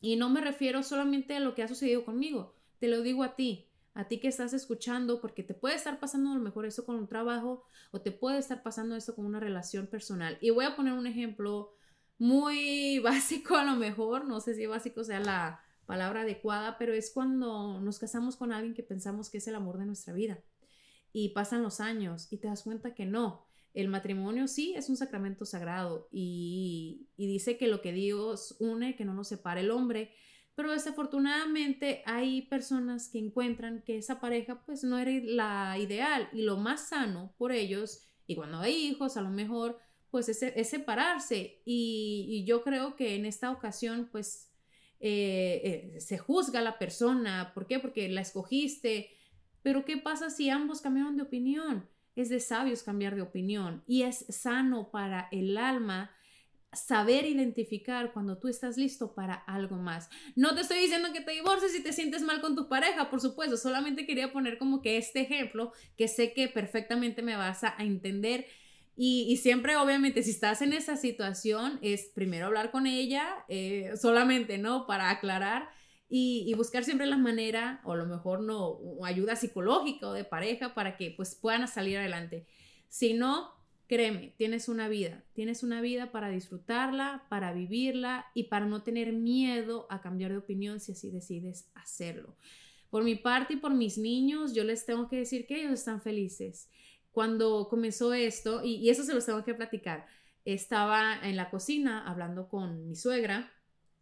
Y 0.00 0.14
no 0.16 0.30
me 0.30 0.40
refiero 0.40 0.84
solamente 0.84 1.34
a 1.34 1.40
lo 1.40 1.54
que 1.54 1.64
ha 1.64 1.68
sucedido 1.68 2.04
conmigo, 2.04 2.54
te 2.78 2.86
lo 2.86 3.02
digo 3.02 3.24
a 3.24 3.34
ti 3.34 3.65
a 3.96 4.08
ti 4.08 4.20
que 4.20 4.28
estás 4.28 4.52
escuchando, 4.52 5.22
porque 5.22 5.42
te 5.42 5.54
puede 5.54 5.74
estar 5.74 5.98
pasando 5.98 6.30
a 6.30 6.34
lo 6.34 6.40
mejor 6.40 6.66
eso 6.66 6.84
con 6.84 6.96
un 6.96 7.08
trabajo 7.08 7.64
o 7.92 8.02
te 8.02 8.12
puede 8.12 8.38
estar 8.38 8.62
pasando 8.62 8.94
eso 8.94 9.16
con 9.16 9.24
una 9.24 9.40
relación 9.40 9.86
personal. 9.86 10.36
Y 10.42 10.50
voy 10.50 10.66
a 10.66 10.76
poner 10.76 10.92
un 10.92 11.06
ejemplo 11.06 11.72
muy 12.18 12.98
básico 13.02 13.56
a 13.56 13.64
lo 13.64 13.74
mejor, 13.76 14.26
no 14.26 14.40
sé 14.40 14.54
si 14.54 14.66
básico 14.66 15.02
sea 15.02 15.20
la 15.20 15.60
palabra 15.86 16.22
adecuada, 16.22 16.76
pero 16.76 16.92
es 16.92 17.10
cuando 17.10 17.80
nos 17.80 17.98
casamos 17.98 18.36
con 18.36 18.52
alguien 18.52 18.74
que 18.74 18.82
pensamos 18.82 19.30
que 19.30 19.38
es 19.38 19.48
el 19.48 19.54
amor 19.54 19.78
de 19.78 19.86
nuestra 19.86 20.12
vida 20.12 20.44
y 21.14 21.30
pasan 21.30 21.62
los 21.62 21.80
años 21.80 22.30
y 22.30 22.36
te 22.36 22.48
das 22.48 22.64
cuenta 22.64 22.94
que 22.94 23.06
no. 23.06 23.46
El 23.72 23.88
matrimonio 23.88 24.46
sí 24.46 24.74
es 24.76 24.90
un 24.90 24.98
sacramento 24.98 25.46
sagrado 25.46 26.08
y, 26.10 27.08
y 27.16 27.26
dice 27.26 27.56
que 27.56 27.66
lo 27.66 27.80
que 27.80 27.92
Dios 27.92 28.56
une, 28.58 28.94
que 28.94 29.06
no 29.06 29.14
nos 29.14 29.28
separe 29.28 29.62
el 29.62 29.70
hombre, 29.70 30.12
pero 30.56 30.72
desafortunadamente 30.72 32.02
hay 32.06 32.42
personas 32.42 33.10
que 33.10 33.18
encuentran 33.18 33.82
que 33.82 33.98
esa 33.98 34.20
pareja 34.20 34.62
pues 34.64 34.82
no 34.82 34.98
era 34.98 35.12
la 35.22 35.78
ideal 35.78 36.28
y 36.32 36.42
lo 36.42 36.56
más 36.56 36.88
sano 36.88 37.34
por 37.38 37.52
ellos, 37.52 38.02
y 38.26 38.34
cuando 38.34 38.58
hay 38.58 38.74
hijos 38.74 39.16
a 39.16 39.20
lo 39.20 39.28
mejor 39.28 39.78
pues 40.10 40.30
es, 40.30 40.68
separarse 40.68 41.60
y, 41.66 42.42
yo 42.46 42.62
creo 42.62 42.96
que 42.96 43.16
en 43.16 43.26
esta 43.26 43.50
ocasión 43.50 44.08
pues 44.10 44.50
eh, 44.98 45.92
eh, 45.94 46.00
se 46.00 46.16
juzga 46.16 46.60
a 46.60 46.62
la 46.62 46.78
persona, 46.78 47.52
¿por 47.52 47.66
qué? 47.66 47.78
Porque 47.78 48.08
la 48.08 48.22
escogiste, 48.22 49.10
pero 49.62 49.84
¿qué 49.84 49.98
pasa 49.98 50.30
si 50.30 50.48
ambos 50.48 50.80
cambiaron 50.80 51.16
de 51.16 51.24
opinión? 51.24 51.86
Es 52.14 52.30
de 52.30 52.40
sabios 52.40 52.82
cambiar 52.82 53.14
de 53.14 53.20
opinión 53.20 53.84
y 53.86 54.02
es 54.02 54.24
sano 54.30 54.90
para 54.90 55.28
el 55.32 55.58
alma 55.58 56.12
saber 56.76 57.26
identificar 57.26 58.12
cuando 58.12 58.38
tú 58.38 58.48
estás 58.48 58.76
listo 58.76 59.14
para 59.14 59.34
algo 59.34 59.76
más. 59.76 60.08
No 60.34 60.54
te 60.54 60.60
estoy 60.60 60.78
diciendo 60.78 61.12
que 61.12 61.20
te 61.20 61.32
divorcies 61.32 61.72
si 61.72 61.82
te 61.82 61.92
sientes 61.92 62.22
mal 62.22 62.40
con 62.40 62.54
tu 62.54 62.68
pareja, 62.68 63.10
por 63.10 63.20
supuesto, 63.20 63.56
solamente 63.56 64.06
quería 64.06 64.32
poner 64.32 64.58
como 64.58 64.82
que 64.82 64.96
este 64.96 65.20
ejemplo 65.20 65.72
que 65.96 66.08
sé 66.08 66.32
que 66.32 66.48
perfectamente 66.48 67.22
me 67.22 67.36
vas 67.36 67.64
a 67.64 67.74
entender. 67.78 68.46
Y, 68.98 69.36
siempre, 69.36 69.76
obviamente, 69.76 70.22
si 70.22 70.30
estás 70.30 70.62
en 70.62 70.72
esa 70.72 70.96
situación, 70.96 71.78
es 71.82 72.06
primero 72.14 72.46
hablar 72.46 72.70
con 72.70 72.86
ella, 72.86 73.44
eh, 73.48 73.92
solamente, 74.00 74.56
¿no? 74.56 74.86
Para 74.86 75.10
aclarar 75.10 75.68
y, 76.08 76.54
buscar 76.54 76.84
siempre 76.84 77.06
la 77.06 77.18
manera, 77.18 77.80
o 77.84 77.92
a 77.92 77.96
lo 77.96 78.06
mejor 78.06 78.40
no, 78.40 78.78
ayuda 79.04 79.36
psicológica 79.36 80.08
o 80.08 80.12
de 80.12 80.24
pareja 80.24 80.74
para 80.74 80.96
que 80.96 81.10
pues 81.10 81.34
puedan 81.34 81.66
salir 81.68 81.98
adelante. 81.98 82.46
Si 82.88 83.14
no, 83.14 83.55
Créeme, 83.88 84.34
tienes 84.36 84.68
una 84.68 84.88
vida, 84.88 85.24
tienes 85.32 85.62
una 85.62 85.80
vida 85.80 86.10
para 86.10 86.28
disfrutarla, 86.28 87.24
para 87.28 87.52
vivirla 87.52 88.26
y 88.34 88.44
para 88.44 88.66
no 88.66 88.82
tener 88.82 89.12
miedo 89.12 89.86
a 89.90 90.00
cambiar 90.00 90.32
de 90.32 90.38
opinión 90.38 90.80
si 90.80 90.92
así 90.92 91.10
decides 91.10 91.70
hacerlo. 91.74 92.36
Por 92.90 93.04
mi 93.04 93.14
parte 93.14 93.54
y 93.54 93.56
por 93.58 93.74
mis 93.74 93.96
niños, 93.96 94.54
yo 94.54 94.64
les 94.64 94.86
tengo 94.86 95.08
que 95.08 95.16
decir 95.16 95.46
que 95.46 95.60
ellos 95.60 95.72
están 95.72 96.00
felices. 96.00 96.68
Cuando 97.12 97.68
comenzó 97.68 98.12
esto, 98.12 98.64
y, 98.64 98.90
eso 98.90 99.04
se 99.04 99.14
los 99.14 99.24
tengo 99.24 99.44
que 99.44 99.54
platicar, 99.54 100.06
estaba 100.44 101.20
en 101.22 101.36
la 101.36 101.48
cocina 101.48 102.08
hablando 102.08 102.48
con 102.48 102.88
mi 102.88 102.96
suegra. 102.96 103.52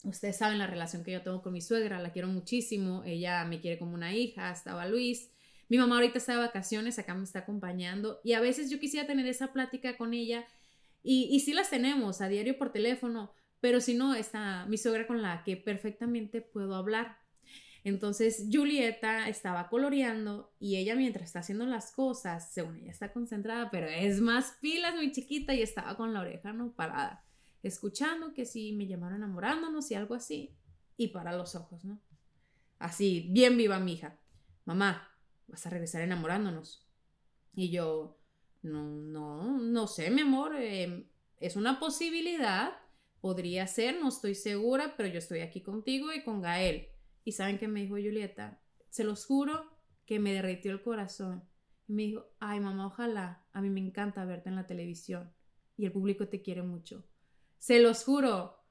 Ustedes 0.03 0.39
saben 0.39 0.59
la 0.59 0.67
relación 0.67 1.05
que 1.05 1.13
yo 1.13 1.23
tengo 1.23 1.43
con 1.43 1.53
mi 1.53 1.61
suegra, 1.61 2.01
la 2.01 2.13
quiero 2.13 2.29
muchísimo, 2.29 3.03
ella 3.05 3.45
me 3.45 3.61
quiere 3.61 3.79
como 3.79 3.95
una 3.95 4.15
hija, 4.15 4.51
estaba 4.51 4.87
Luis 4.87 5.34
mi 5.75 5.81
mamá 5.81 5.97
ahorita 5.97 6.19
está 6.19 6.35
de 6.35 6.39
vacaciones, 6.39 7.01
acá 7.01 7.15
me 7.15 7.25
está 7.25 7.41
acompañando 7.41 8.21
y 8.23 8.35
a 8.35 8.41
veces 8.41 8.71
yo 8.71 8.79
quisiera 8.79 9.09
tener 9.09 9.27
esa 9.27 9.53
plática 9.53 9.97
con 9.97 10.15
ella 10.15 10.47
y, 11.03 11.25
y 11.33 11.41
sí 11.41 11.53
las 11.53 11.69
tenemos 11.69 12.21
a 12.21 12.29
diario 12.29 12.57
por 12.57 12.71
teléfono, 12.71 13.33
pero 13.61 13.81
si 13.81 13.95
no, 13.95 14.15
está 14.15 14.67
mi 14.67 14.79
suegra 14.79 15.09
con 15.09 15.21
la 15.21 15.43
que 15.43 15.57
perfectamente 15.57 16.41
puedo 16.43 16.77
hablar. 16.77 17.19
Entonces 17.83 18.47
Julieta 18.53 19.29
estaba 19.29 19.69
coloreando 19.69 20.55
y 20.61 20.77
ella 20.77 20.95
mientras 20.95 21.25
está 21.25 21.41
haciendo 21.41 21.67
las 21.67 21.91
cosas, 21.91 22.53
según 22.53 22.77
ella 22.77 22.93
está 22.93 23.13
concentrada, 23.13 23.69
pero 23.73 23.89
es 23.89 24.21
más 24.21 24.57
pilas, 24.61 24.95
muy 24.95 25.11
chiquita 25.11 25.55
y 25.55 25.63
estaba 25.63 25.97
con 25.97 26.15
la 26.15 26.21
oreja 26.21 26.53
no 26.53 26.71
parada, 26.71 27.25
escuchando 27.65 28.33
que 28.33 28.47
si 28.47 28.73
me 28.75 28.87
llamaron 28.87 29.17
enamorándonos 29.17 29.91
y 29.91 29.97
algo 29.97 30.15
así, 30.15 30.55
y 30.97 31.09
para 31.09 31.37
los 31.37 31.57
ojos, 31.57 31.85
¿no? 31.85 31.99
Así, 32.79 33.27
bien 33.33 33.57
viva 33.57 33.81
mi 33.81 33.95
hija. 33.95 34.17
Mamá, 34.65 35.14
vas 35.49 35.67
a 35.67 35.71
regresar 35.71 36.03
enamorándonos. 36.03 36.87
Y 37.55 37.71
yo, 37.71 38.19
no, 38.63 38.83
no, 38.85 39.59
no 39.59 39.87
sé, 39.87 40.11
mi 40.11 40.23
amor, 40.23 40.57
em, 40.57 41.07
es 41.39 41.57
una 41.57 41.79
posibilidad, 41.79 42.73
podría 43.21 43.67
ser, 43.67 44.01
no 44.01 44.09
estoy 44.09 44.35
segura, 44.35 44.95
pero 44.97 45.09
yo 45.09 45.19
estoy 45.19 45.41
aquí 45.41 45.61
contigo 45.61 46.13
y 46.13 46.25
con 46.25 46.43
Gael. 46.43 46.89
Y 47.25 47.33
saben 47.33 47.59
que 47.59 47.69
me 47.69 47.83
dijo 47.83 47.95
Julieta, 47.95 48.61
se 48.91 49.05
los 49.05 49.27
juro 49.27 49.71
que 50.07 50.19
me 50.19 50.33
derritió 50.33 50.73
el 50.73 50.83
corazón. 50.83 51.45
Y 51.89 51.93
me 51.93 52.03
dijo, 52.03 52.27
ay 52.41 52.61
mamá, 52.61 52.87
ojalá, 52.87 53.45
a 53.53 53.61
mí 53.61 53.71
me 53.71 53.81
encanta 53.81 54.25
verte 54.25 54.49
en 54.49 54.57
la 54.57 54.67
televisión 54.67 55.33
y 55.77 55.87
el 55.87 55.93
público 55.93 56.29
te 56.29 56.43
quiere 56.43 56.63
mucho. 56.63 57.05
Se 57.59 57.81
los 57.81 58.05
juro, 58.05 58.64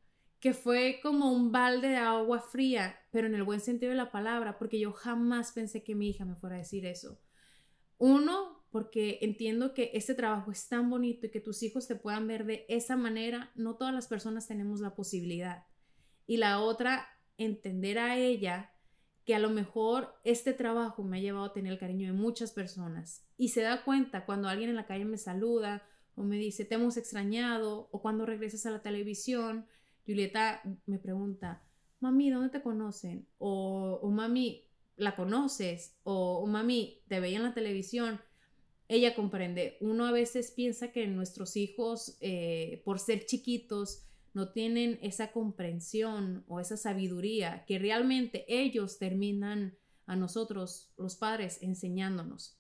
que 0.44 0.54
fue 0.54 1.00
como 1.02 1.32
un 1.32 1.54
balde 1.54 1.88
de 1.88 1.96
agua 1.96 2.42
fría, 2.42 3.00
pero 3.12 3.28
en 3.28 3.34
el 3.34 3.44
buen 3.44 3.62
sentido 3.62 3.92
de 3.92 3.96
la 3.96 4.12
palabra, 4.12 4.58
porque 4.58 4.78
yo 4.78 4.92
jamás 4.92 5.54
pensé 5.54 5.84
que 5.84 5.96
mi 5.96 6.10
hija 6.10 6.26
me 6.26 6.36
fuera 6.36 6.58
a 6.58 6.60
decir 6.60 6.86
eso. 6.86 7.18
Uno, 7.98 8.66
porque 8.70 9.20
entiendo 9.22 9.74
que 9.74 9.92
este 9.94 10.16
trabajo 10.16 10.52
es 10.52 10.68
tan 10.68 10.90
bonito 10.90 11.28
y 11.28 11.32
que 11.32 11.40
tus 11.40 11.64
hijos 11.64 11.88
te 11.88 11.96
puedan 11.96 12.28
ver 12.28 12.46
de 12.46 12.66
esa 12.68 12.98
manera, 12.98 13.54
no 13.56 13.78
todas 13.78 13.94
las 13.94 14.10
personas 14.10 14.46
tenemos 14.46 14.82
la 14.82 14.96
posibilidad. 14.96 15.64
Y 16.28 16.36
la 16.36 16.60
otra, 16.60 17.08
entender 17.38 17.98
a 17.98 18.18
ella 18.18 18.74
que 19.24 19.36
a 19.36 19.40
lo 19.40 19.50
mejor 19.50 20.14
este 20.26 20.52
trabajo 20.52 21.06
me 21.06 21.20
ha 21.20 21.22
llevado 21.22 21.46
a 21.46 21.54
tener 21.54 21.72
el 21.72 21.80
cariño 21.80 22.08
de 22.08 22.20
muchas 22.20 22.52
personas 22.52 23.26
y 23.38 23.48
se 23.48 23.62
da 23.62 23.86
cuenta 23.86 24.26
cuando 24.26 24.50
alguien 24.50 24.72
en 24.72 24.76
la 24.76 24.88
calle 24.88 25.06
me 25.06 25.18
saluda 25.18 25.88
o 26.16 26.24
me 26.24 26.36
dice 26.36 26.66
te 26.66 26.76
hemos 26.76 26.98
extrañado 26.98 27.88
o 27.94 28.02
cuando 28.02 28.26
regresas 28.26 28.66
a 28.66 28.72
la 28.72 28.82
televisión, 28.82 29.68
Julieta 30.06 30.62
me 30.86 31.00
pregunta, 31.00 31.64
mami, 32.00 32.30
¿dónde 32.30 32.50
te 32.50 32.62
conocen? 32.62 33.28
O, 33.38 34.00
o 34.02 34.12
mami, 34.12 34.66
¿la 34.96 35.16
conoces? 35.16 35.98
O, 36.04 36.40
o 36.40 36.48
mami, 36.48 37.02
te 37.08 37.20
veía 37.20 37.38
en 37.38 37.44
la 37.44 37.54
televisión. 37.54 38.20
Ella 38.88 39.16
comprende, 39.16 39.78
uno 39.80 40.06
a 40.06 40.12
veces 40.12 40.52
piensa 40.52 40.92
que 40.92 41.08
nuestros 41.08 41.56
hijos, 41.56 42.18
eh, 42.20 42.82
por 42.86 43.00
ser 43.00 43.26
chiquitos, 43.26 44.06
no 44.34 44.52
tienen 44.52 45.00
esa 45.02 45.32
comprensión 45.32 46.44
o 46.48 46.60
esa 46.60 46.76
sabiduría 46.76 47.66
que 47.66 47.80
realmente 47.80 48.46
ellos 48.48 48.98
terminan 48.98 49.78
a 50.06 50.16
nosotros, 50.16 50.92
los 50.98 51.16
padres, 51.16 51.62
enseñándonos. 51.62 52.60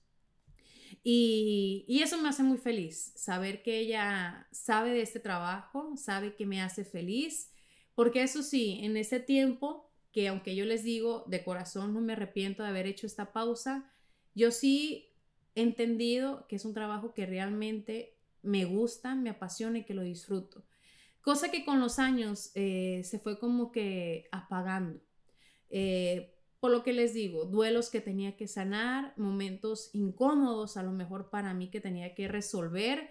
Y, 1.01 1.86
y, 1.88 2.01
eso 2.01 2.21
me 2.21 2.29
hace 2.29 2.43
muy 2.43 2.58
feliz, 2.58 3.13
saber 3.15 3.63
que 3.63 3.79
ella 3.79 4.47
sabe 4.51 4.91
de 4.91 5.01
este 5.01 5.19
trabajo, 5.19 5.95
sabe 5.97 6.36
que 6.36 6.45
me 6.45 6.62
hace 6.62 6.86
feliz, 6.86 7.51
porque 7.95 8.23
eso 8.23 8.43
sí, 8.43 8.79
en 8.82 8.97
ese 8.97 9.19
tiempo, 9.19 9.89
que 10.12 10.27
aunque 10.27 10.56
yo 10.56 10.65
les 10.65 10.84
digo 10.84 11.23
de 11.27 11.43
corazón 11.43 11.93
no 11.93 12.01
me 12.01 12.13
arrepiento 12.13 12.63
de 12.63 12.69
haber 12.69 12.86
hecho 12.86 13.08
esta 13.08 13.34
pausa, 13.34 13.91
yo 14.36 14.51
sí 14.51 15.13
he 15.56 15.62
entendido 15.62 16.47
que 16.47 16.56
es 16.56 16.65
un 16.65 16.73
trabajo 16.73 17.13
que 17.13 17.25
realmente 17.25 18.17
me 18.41 18.65
gusta, 18.65 19.15
me 19.15 19.29
apasiona 19.29 19.79
y 19.79 19.86
que 19.86 19.93
lo 19.93 20.03
disfruto. 20.03 20.65
Cosa 21.21 21.49
que 21.49 21.63
con 21.63 21.79
los 21.79 21.99
años 21.99 22.51
eh, 22.53 23.01
se 23.06 23.17
fue 23.17 23.39
como 23.39 23.71
que 23.71 24.27
apagando. 24.32 25.01
Eh, 25.69 26.36
por 26.63 26.71
lo 26.71 26.82
que 26.82 26.93
les 26.93 27.13
digo, 27.13 27.43
duelos 27.43 27.89
que 27.89 27.99
tenía 27.99 28.38
que 28.38 28.47
sanar, 28.47 29.13
momentos 29.17 29.89
incómodos 29.91 30.78
a 30.78 30.84
lo 30.84 30.93
mejor 30.93 31.30
para 31.30 31.54
mí 31.54 31.69
que 31.69 31.82
tenía 31.82 32.15
que 32.15 32.30
resolver 32.30 33.10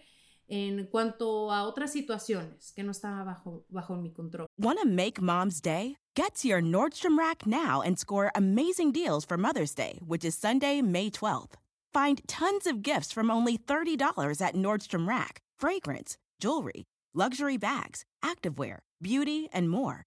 en 0.48 0.86
cuanto 0.86 1.52
a 1.52 1.64
otras 1.64 1.92
situaciones 1.92 2.72
que 2.72 2.82
no 2.82 2.92
estaban 2.92 3.26
bajo, 3.26 3.66
bajo 3.68 3.94
mi 3.96 4.10
control. 4.10 4.46
Want 4.58 4.78
to 4.80 4.88
make 4.88 5.20
mom's 5.20 5.60
day? 5.60 5.96
Get 6.16 6.36
to 6.36 6.48
your 6.48 6.62
Nordstrom 6.62 7.18
Rack 7.18 7.46
now 7.46 7.82
and 7.82 7.98
score 7.98 8.30
amazing 8.34 8.90
deals 8.90 9.26
for 9.26 9.36
Mother's 9.36 9.74
Day, 9.74 10.00
which 10.00 10.24
is 10.24 10.34
Sunday, 10.34 10.80
May 10.80 11.10
12th. 11.10 11.58
Find 11.92 12.26
tons 12.26 12.66
of 12.66 12.82
gifts 12.82 13.12
from 13.12 13.30
only 13.30 13.58
$30 13.58 14.40
at 14.40 14.54
Nordstrom 14.54 15.06
Rack. 15.06 15.42
Fragrance, 15.60 16.16
jewelry, 16.40 16.84
luxury 17.12 17.58
bags, 17.58 18.06
activewear, 18.24 18.78
beauty, 19.02 19.50
and 19.52 19.68
more. 19.68 20.06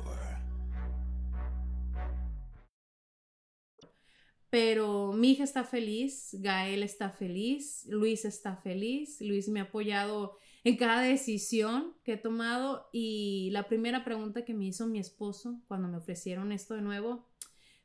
Pero 4.51 5.13
mi 5.13 5.31
hija 5.31 5.45
está 5.45 5.63
feliz, 5.63 6.35
Gael 6.39 6.83
está 6.83 7.09
feliz, 7.09 7.85
Luis 7.87 8.25
está 8.25 8.57
feliz, 8.57 9.21
Luis 9.21 9.47
me 9.47 9.61
ha 9.61 9.63
apoyado 9.63 10.37
en 10.65 10.75
cada 10.75 11.01
decisión 11.01 11.95
que 12.03 12.13
he 12.13 12.17
tomado 12.17 12.89
y 12.91 13.49
la 13.53 13.69
primera 13.69 14.03
pregunta 14.03 14.43
que 14.43 14.53
me 14.53 14.65
hizo 14.65 14.87
mi 14.87 14.99
esposo 14.99 15.61
cuando 15.69 15.87
me 15.87 15.95
ofrecieron 15.95 16.51
esto 16.51 16.75
de 16.75 16.81
nuevo 16.81 17.29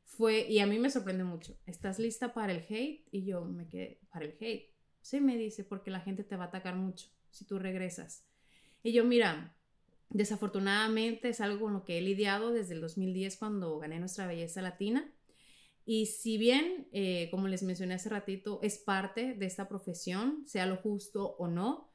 fue, 0.03 0.45
y 0.49 0.59
a 0.59 0.67
mí 0.67 0.77
me 0.77 0.89
sorprende 0.89 1.23
mucho, 1.23 1.57
¿estás 1.65 1.99
lista 1.99 2.33
para 2.33 2.51
el 2.51 2.65
hate? 2.69 3.07
Y 3.11 3.23
yo 3.23 3.45
me 3.45 3.69
quedé, 3.69 4.01
¿para 4.11 4.25
el 4.25 4.35
hate? 4.37 4.73
Sí, 4.99 5.21
me 5.21 5.37
dice, 5.37 5.63
porque 5.63 5.89
la 5.89 6.01
gente 6.01 6.25
te 6.25 6.35
va 6.35 6.45
a 6.45 6.47
atacar 6.47 6.75
mucho 6.75 7.07
si 7.31 7.45
tú 7.45 7.59
regresas. 7.59 8.25
Y 8.83 8.91
yo, 8.91 9.05
mira, 9.05 9.55
desafortunadamente 10.09 11.29
es 11.29 11.39
algo 11.39 11.61
con 11.61 11.73
lo 11.73 11.85
que 11.85 11.97
he 11.97 12.01
lidiado 12.01 12.51
desde 12.51 12.73
el 12.73 12.81
2010 12.81 13.37
cuando 13.37 13.79
gané 13.79 13.99
nuestra 13.99 14.27
belleza 14.27 14.61
latina 14.61 15.09
y 15.89 16.07
si 16.07 16.37
bien, 16.37 16.89
eh, 16.91 17.29
como 17.31 17.47
les 17.47 17.63
mencioné 17.63 17.93
hace 17.93 18.09
ratito, 18.09 18.59
es 18.61 18.77
parte 18.77 19.35
de 19.35 19.45
esta 19.45 19.69
profesión, 19.69 20.43
sea 20.45 20.65
lo 20.65 20.75
justo 20.75 21.37
o 21.39 21.47
no, 21.47 21.89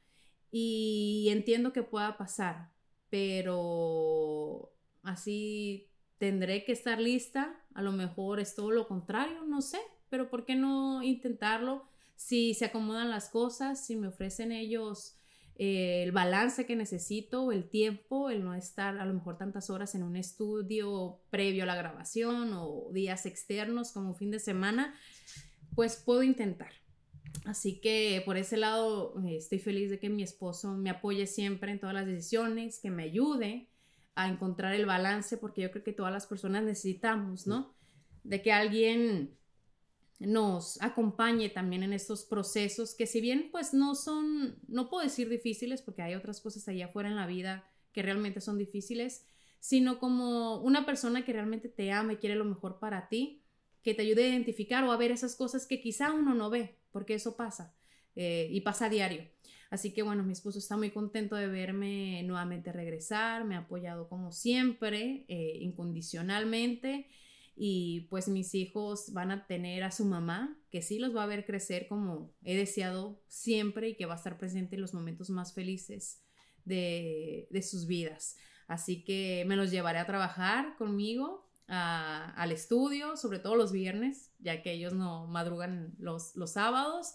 y 0.51 1.29
entiendo 1.31 1.75
que 1.75 1.83
pueda 1.83 2.17
pasar, 2.17 2.73
pero 3.11 4.73
así 5.03 5.91
tendré 6.17 6.65
que 6.65 6.73
estar 6.73 6.99
lista, 6.99 7.63
a 7.75 7.83
lo 7.83 7.93
mejor 7.93 8.41
es 8.41 8.55
todo 8.55 8.71
lo 8.71 8.89
contrario, 8.89 9.45
no 9.45 9.61
sé, 9.61 9.81
pero 10.09 10.31
¿por 10.31 10.47
qué 10.47 10.57
no 10.57 11.03
intentarlo? 11.03 11.87
Si 12.17 12.55
se 12.55 12.65
acomodan 12.65 13.11
las 13.11 13.29
cosas, 13.29 13.85
si 13.85 13.97
me 13.97 14.09
ofrecen 14.09 14.53
ellos 14.53 15.19
eh, 15.57 16.03
el 16.03 16.13
balance 16.13 16.67
que 16.67 16.77
necesito, 16.77 17.53
el 17.53 17.69
tiempo, 17.69 18.31
el 18.31 18.43
no 18.43 18.55
estar 18.55 18.99
a 18.99 19.05
lo 19.05 19.15
mejor 19.15 19.37
tantas 19.37 19.71
horas 19.71 19.95
en 19.95 20.03
un 20.03 20.17
estudio 20.17 21.21
previo 21.31 21.65
a 21.65 21.67
la 21.67 21.77
grabación 21.77 22.53
o 22.55 22.89
días 22.93 23.27
externos 23.27 23.93
como 23.93 24.15
fin 24.15 24.31
de 24.31 24.39
semana, 24.39 24.95
pues 25.75 25.97
puedo 25.97 26.23
intentar. 26.23 26.73
Así 27.45 27.81
que 27.81 28.23
por 28.25 28.37
ese 28.37 28.57
lado 28.57 29.15
eh, 29.27 29.37
estoy 29.37 29.59
feliz 29.59 29.91
de 29.91 29.99
que 29.99 30.09
mi 30.09 30.23
esposo 30.23 30.75
me 30.75 30.91
apoye 30.91 31.27
siempre 31.27 31.73
en 31.73 31.81
todas 31.81 31.95
las 31.95 32.07
decisiones, 32.07 32.79
que 32.81 32.91
me 32.91 33.05
ayude 33.05 33.69
a 34.15 34.29
encontrar 34.29 34.75
el 34.75 34.87
balance, 34.87 35.37
porque 35.39 35.63
yo 35.63 35.71
creo 35.71 35.85
que 35.85 35.93
todas 35.93 36.13
las 36.13 36.27
personas 36.27 36.65
necesitamos, 36.65 37.47
¿no? 37.47 37.75
De 38.25 38.43
que 38.43 38.53
alguien 38.53 39.37
nos 40.27 40.81
acompañe 40.81 41.49
también 41.49 41.83
en 41.83 41.93
estos 41.93 42.25
procesos 42.25 42.95
que 42.95 43.07
si 43.07 43.21
bien 43.21 43.49
pues 43.51 43.75
no 43.75 43.95
son, 43.95 44.57
no 44.69 44.89
puedo 44.89 45.03
decir 45.03 45.29
difíciles 45.29 45.83
porque 45.83 46.03
hay 46.03 46.15
otras 46.15 46.41
cosas 46.41 46.67
allá 46.69 46.87
afuera 46.87 47.09
en 47.09 47.17
la 47.17 47.27
vida 47.27 47.65
que 47.93 48.03
realmente 48.03 48.41
son 48.41 48.59
difíciles, 48.59 49.27
sino 49.61 49.99
como 49.99 50.61
una 50.63 50.87
persona 50.87 51.25
que 51.25 51.33
realmente 51.33 51.69
te 51.69 51.93
ama 51.93 52.15
y 52.15 52.17
quiere 52.17 52.37
lo 52.37 52.45
mejor 52.45 52.79
para 52.79 53.09
ti, 53.09 53.43
que 53.83 53.95
te 53.95 54.03
ayude 54.03 54.25
a 54.25 54.29
identificar 54.29 54.85
o 54.85 54.93
a 54.93 54.97
ver 54.97 55.11
esas 55.11 55.37
cosas 55.37 55.67
que 55.67 55.81
quizá 55.81 56.13
uno 56.13 56.35
no 56.35 56.51
ve, 56.51 56.79
porque 56.93 57.15
eso 57.15 57.37
pasa 57.37 57.75
eh, 58.17 58.49
y 58.51 58.61
pasa 58.61 58.87
a 58.87 58.91
diario. 58.91 59.29
Así 59.71 59.93
que 59.93 60.03
bueno, 60.03 60.23
mi 60.23 60.33
esposo 60.33 60.59
está 60.59 60.77
muy 60.77 60.91
contento 60.91 61.35
de 61.35 61.49
verme 61.49 62.23
nuevamente 62.25 62.73
regresar, 62.73 63.45
me 63.45 63.57
ha 63.57 63.61
apoyado 63.61 64.09
como 64.09 64.31
siempre, 64.31 65.25
eh, 65.29 65.59
incondicionalmente 65.61 67.09
y 67.55 68.03
pues 68.11 68.29
mis 68.29 68.55
hijos 68.55 69.13
van 69.13 69.31
a 69.31 69.47
tener 69.47 69.85
a 69.85 69.91
su 69.91 70.05
mamá, 70.05 70.59
que 70.71 70.83
sí 70.83 70.99
los 70.99 71.15
va 71.15 71.25
a 71.25 71.27
ver 71.27 71.45
crecer 71.45 71.87
como 71.87 72.33
he 72.43 72.57
deseado 72.57 73.21
siempre 73.29 73.91
y 73.91 73.97
que 73.97 74.07
va 74.07 74.15
a 74.15 74.17
estar 74.17 74.39
presente 74.39 74.77
en 74.77 74.81
los 74.81 74.95
momentos 74.95 75.29
más 75.31 75.53
felices 75.53 76.23
de, 76.65 77.49
sus 77.63 77.87
vidas. 77.87 78.37
Así 78.69 79.05
que 79.05 79.45
me 79.47 79.57
los 79.57 79.71
llevaré 79.71 79.99
a 79.99 80.07
trabajar 80.07 80.77
conmigo 80.77 81.51
al 81.67 82.53
estudio, 82.53 83.17
sobre 83.17 83.39
todo 83.39 83.57
los 83.57 83.73
viernes, 83.73 84.33
ya 84.39 84.63
que 84.63 84.73
ellos 84.73 84.93
no 84.93 85.27
madrugan 85.27 85.95
los, 85.99 86.37
los 86.37 86.53
sábados. 86.53 87.15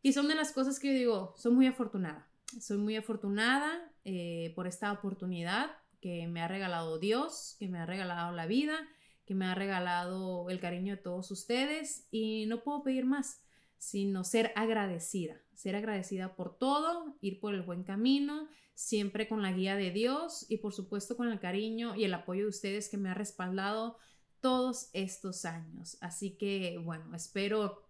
Y 0.00 0.12
son 0.12 0.28
de 0.28 0.34
las 0.34 0.52
cosas 0.52 0.78
que 0.78 0.88
yo 0.88 0.94
digo, 0.94 1.34
soy 1.36 1.52
muy 1.52 1.66
afortunada. 1.66 2.28
Soy 2.60 2.78
muy 2.78 2.96
afortunada 2.96 3.92
eh, 4.04 4.52
por 4.54 4.66
esta 4.66 4.92
oportunidad 4.92 5.70
que 6.00 6.26
me 6.26 6.42
ha 6.42 6.48
regalado 6.48 6.98
Dios, 6.98 7.56
que 7.58 7.68
me 7.68 7.78
ha 7.78 7.86
regalado 7.86 8.34
la 8.34 8.46
vida 8.46 8.76
que 9.24 9.34
me 9.34 9.46
ha 9.46 9.54
regalado 9.54 10.50
el 10.50 10.60
cariño 10.60 10.96
de 10.96 11.02
todos 11.02 11.30
ustedes 11.30 12.06
y 12.10 12.46
no 12.46 12.62
puedo 12.62 12.82
pedir 12.82 13.04
más, 13.04 13.42
sino 13.78 14.24
ser 14.24 14.52
agradecida, 14.56 15.40
ser 15.54 15.76
agradecida 15.76 16.34
por 16.34 16.56
todo, 16.58 17.16
ir 17.20 17.40
por 17.40 17.54
el 17.54 17.62
buen 17.62 17.84
camino, 17.84 18.48
siempre 18.74 19.28
con 19.28 19.42
la 19.42 19.52
guía 19.52 19.76
de 19.76 19.90
Dios 19.90 20.46
y 20.48 20.58
por 20.58 20.72
supuesto 20.72 21.16
con 21.16 21.28
el 21.28 21.40
cariño 21.40 21.94
y 21.94 22.04
el 22.04 22.14
apoyo 22.14 22.42
de 22.42 22.48
ustedes 22.48 22.88
que 22.88 22.96
me 22.96 23.10
ha 23.10 23.14
respaldado 23.14 23.98
todos 24.40 24.90
estos 24.92 25.44
años. 25.44 25.96
Así 26.00 26.36
que 26.36 26.78
bueno, 26.78 27.14
espero 27.14 27.82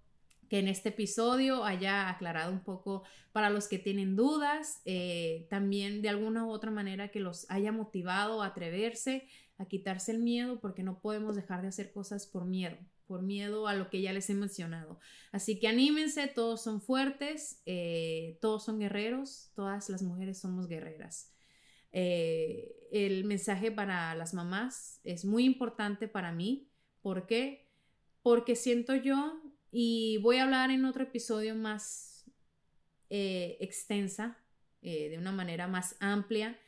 que 0.53 0.59
en 0.59 0.68
este 0.68 0.90
episodio 0.90 1.64
haya 1.64 2.11
aclarado 2.11 2.53
un 2.53 2.62
poco 2.62 3.05
para 3.33 3.49
los 3.49 3.68
que 3.68 3.79
tienen 3.79 4.16
dudas, 4.16 4.83
eh, 4.85 5.47
también 5.49 6.03
de 6.03 6.11
alguna 6.11 6.45
u 6.45 6.51
otra 6.51 6.71
manera 6.71 7.09
que 7.09 7.21
los 7.21 7.51
haya 7.51 7.73
motivado 7.73 8.42
a 8.42 8.49
atreverse, 8.49 9.27
a 9.62 9.68
quitarse 9.68 10.12
el 10.12 10.18
miedo, 10.18 10.61
porque 10.61 10.83
no 10.83 11.01
podemos 11.01 11.37
dejar 11.37 11.62
de 11.62 11.68
hacer 11.68 11.92
cosas 11.92 12.27
por 12.27 12.44
miedo, 12.44 12.77
por 13.07 13.22
miedo 13.22 13.66
a 13.68 13.75
lo 13.75 13.90
que 13.90 14.01
ya 14.01 14.12
les 14.12 14.29
he 14.31 14.35
mencionado. 14.35 14.98
Así 15.31 15.59
que 15.59 15.68
anímense, 15.68 16.27
todos 16.29 16.62
son 16.62 16.81
fuertes, 16.81 17.62
eh, 17.66 18.38
todos 18.40 18.64
son 18.64 18.79
guerreros, 18.79 19.51
todas 19.55 19.88
las 19.88 20.03
mujeres 20.03 20.38
somos 20.38 20.68
guerreras. 20.68 21.33
Eh, 21.92 22.88
el 22.90 23.25
mensaje 23.25 23.70
para 23.70 24.14
las 24.14 24.35
mamás 24.35 25.01
es 25.05 25.25
muy 25.25 25.44
importante 25.44 26.09
para 26.09 26.33
mí. 26.33 26.70
¿Por 27.01 27.27
qué? 27.27 27.68
Porque 28.22 28.57
siento 28.57 28.94
yo, 28.94 29.40
y 29.70 30.18
voy 30.18 30.37
a 30.37 30.44
hablar 30.44 30.70
en 30.70 30.85
otro 30.85 31.05
episodio 31.05 31.55
más 31.55 32.31
eh, 33.11 33.57
extensa, 33.61 34.38
de 34.81 35.16
una 35.16 35.31
manera 35.31 35.68
más 35.68 35.94
amplia, 36.01 36.59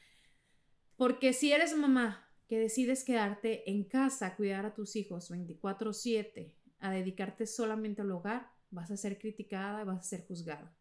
porque 0.96 1.32
si 1.32 1.52
eres 1.52 1.76
mamá 1.76 2.23
que 2.48 2.58
decides 2.58 3.04
quedarte 3.04 3.70
en 3.70 3.84
casa 3.84 4.26
a 4.26 4.36
cuidar 4.36 4.66
a 4.66 4.74
tus 4.74 4.96
hijos 4.96 5.30
24/7, 5.30 6.54
a 6.80 6.90
dedicarte 6.90 7.46
solamente 7.46 8.02
al 8.02 8.10
hogar, 8.10 8.50
vas 8.70 8.90
a 8.90 8.96
ser 8.96 9.18
criticada, 9.18 9.84
vas 9.84 10.00
a 10.00 10.02
ser 10.08 10.26
juzgada. 10.26 10.76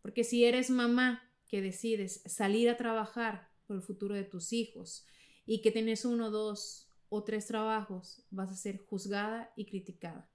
Porque 0.00 0.24
si 0.24 0.44
eres 0.44 0.70
mamá 0.70 1.22
que 1.46 1.60
decides 1.60 2.22
salir 2.26 2.68
a 2.68 2.76
trabajar 2.76 3.48
por 3.66 3.76
el 3.76 3.82
futuro 3.82 4.14
de 4.14 4.24
tus 4.24 4.52
hijos 4.52 5.06
y 5.46 5.60
que 5.62 5.70
tienes 5.70 6.04
uno, 6.04 6.30
dos 6.30 6.88
o 7.08 7.24
tres 7.24 7.46
trabajos, 7.46 8.24
vas 8.30 8.50
a 8.50 8.56
ser 8.56 8.78
juzgada 8.78 9.52
y 9.56 9.66
criticada. 9.66 10.30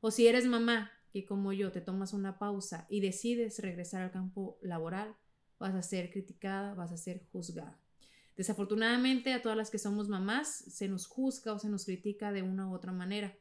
O 0.00 0.10
si 0.10 0.26
eres 0.26 0.46
mamá 0.46 0.92
que 1.12 1.26
como 1.26 1.52
yo 1.52 1.72
te 1.72 1.80
tomas 1.80 2.12
una 2.12 2.38
pausa 2.38 2.86
y 2.88 3.00
decides 3.00 3.58
regresar 3.58 4.02
al 4.02 4.10
campo 4.10 4.58
laboral, 4.62 5.16
vas 5.58 5.74
a 5.74 5.82
ser 5.82 6.10
criticada, 6.10 6.74
vas 6.74 6.90
a 6.90 6.96
ser 6.96 7.26
juzgada. 7.32 7.81
Desafortunadamente 8.42 9.32
a 9.32 9.40
todas 9.40 9.56
las 9.56 9.70
que 9.70 9.78
somos 9.78 10.08
mamás 10.08 10.48
se 10.48 10.88
nos 10.88 11.06
juzga 11.06 11.52
o 11.52 11.60
se 11.60 11.68
nos 11.68 11.84
critica 11.84 12.32
de 12.32 12.42
una 12.42 12.68
u 12.68 12.74
otra 12.74 12.90
manera. 12.90 13.38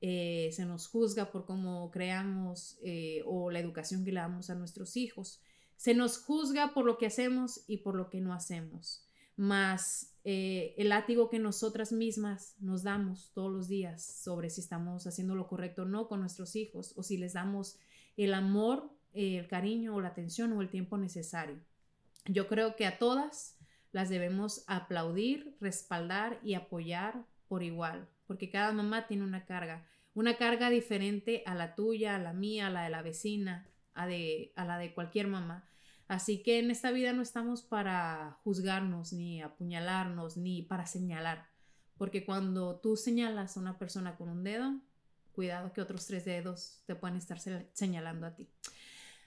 Eh, 0.00 0.50
se 0.52 0.64
nos 0.64 0.86
juzga 0.86 1.32
por 1.32 1.44
cómo 1.44 1.90
creamos 1.90 2.78
eh, 2.84 3.24
o 3.26 3.50
la 3.50 3.58
educación 3.58 4.04
que 4.04 4.12
le 4.12 4.20
damos 4.20 4.48
a 4.48 4.54
nuestros 4.54 4.96
hijos. 4.96 5.40
Se 5.76 5.92
nos 5.92 6.18
juzga 6.18 6.72
por 6.72 6.84
lo 6.84 6.98
que 6.98 7.06
hacemos 7.06 7.64
y 7.66 7.78
por 7.78 7.96
lo 7.96 8.10
que 8.10 8.20
no 8.20 8.32
hacemos, 8.32 9.04
más 9.34 10.14
eh, 10.22 10.72
el 10.78 10.90
látigo 10.90 11.28
que 11.30 11.40
nosotras 11.40 11.90
mismas 11.90 12.54
nos 12.60 12.84
damos 12.84 13.32
todos 13.34 13.50
los 13.50 13.66
días 13.66 14.04
sobre 14.04 14.50
si 14.50 14.60
estamos 14.60 15.04
haciendo 15.08 15.34
lo 15.34 15.48
correcto 15.48 15.82
o 15.82 15.86
no 15.86 16.06
con 16.06 16.20
nuestros 16.20 16.54
hijos 16.54 16.92
o 16.94 17.02
si 17.02 17.16
les 17.16 17.32
damos 17.32 17.76
el 18.16 18.34
amor, 18.34 18.88
el 19.14 19.48
cariño 19.48 19.96
o 19.96 20.00
la 20.00 20.10
atención 20.10 20.52
o 20.52 20.62
el 20.62 20.70
tiempo 20.70 20.96
necesario. 20.96 21.58
Yo 22.26 22.46
creo 22.46 22.76
que 22.76 22.86
a 22.86 22.98
todas 22.98 23.57
las 23.98 24.10
debemos 24.10 24.62
aplaudir, 24.68 25.56
respaldar 25.60 26.38
y 26.44 26.54
apoyar 26.54 27.26
por 27.48 27.64
igual, 27.64 28.08
porque 28.28 28.48
cada 28.48 28.70
mamá 28.70 29.08
tiene 29.08 29.24
una 29.24 29.44
carga, 29.44 29.88
una 30.14 30.36
carga 30.36 30.70
diferente 30.70 31.42
a 31.46 31.56
la 31.56 31.74
tuya, 31.74 32.14
a 32.14 32.20
la 32.20 32.32
mía, 32.32 32.68
a 32.68 32.70
la 32.70 32.84
de 32.84 32.90
la 32.90 33.02
vecina, 33.02 33.66
a, 33.94 34.06
de, 34.06 34.52
a 34.54 34.64
la 34.64 34.78
de 34.78 34.94
cualquier 34.94 35.26
mamá. 35.26 35.68
Así 36.06 36.44
que 36.44 36.60
en 36.60 36.70
esta 36.70 36.92
vida 36.92 37.12
no 37.12 37.22
estamos 37.22 37.62
para 37.62 38.38
juzgarnos, 38.44 39.12
ni 39.12 39.42
apuñalarnos, 39.42 40.36
ni 40.36 40.62
para 40.62 40.86
señalar, 40.86 41.48
porque 41.96 42.24
cuando 42.24 42.76
tú 42.76 42.96
señalas 42.96 43.56
a 43.56 43.60
una 43.60 43.80
persona 43.80 44.14
con 44.14 44.28
un 44.28 44.44
dedo, 44.44 44.80
cuidado 45.32 45.72
que 45.72 45.80
otros 45.80 46.06
tres 46.06 46.24
dedos 46.24 46.84
te 46.86 46.94
pueden 46.94 47.16
estar 47.16 47.40
señalando 47.72 48.28
a 48.28 48.36
ti. 48.36 48.48